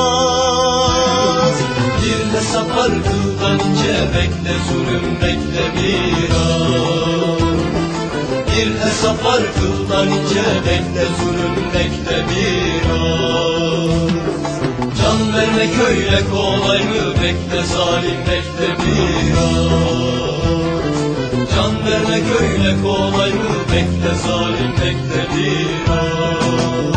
Bir 2.02 2.22
hesap 2.38 2.68
farkından 2.76 3.56
ince 3.70 3.96
bekle 4.14 4.56
zulüm 4.70 5.08
bekle 5.22 5.66
biraz. 5.76 7.42
Bir 8.48 8.70
hesap 8.80 9.18
farkından 9.24 10.08
ince 10.08 10.46
bekle 10.66 11.06
zulüm 11.20 11.58
bekle 11.74 12.18
biraz. 12.30 13.28
Can 15.02 15.20
vermek 15.34 15.74
öyle 15.88 16.20
kolay 16.32 16.80
mı? 16.80 17.14
Bekle 17.24 17.64
zalim 17.64 18.20
bekle 18.28 18.70
biraz 18.86 20.67
vermek 21.92 22.24
öyle 22.42 22.82
kolay 22.82 23.30
mı? 23.30 23.56
Bekle 23.72 24.16
zalim 24.16 24.72
bekle 24.72 25.28
bir 25.36 25.92
an. 25.92 26.97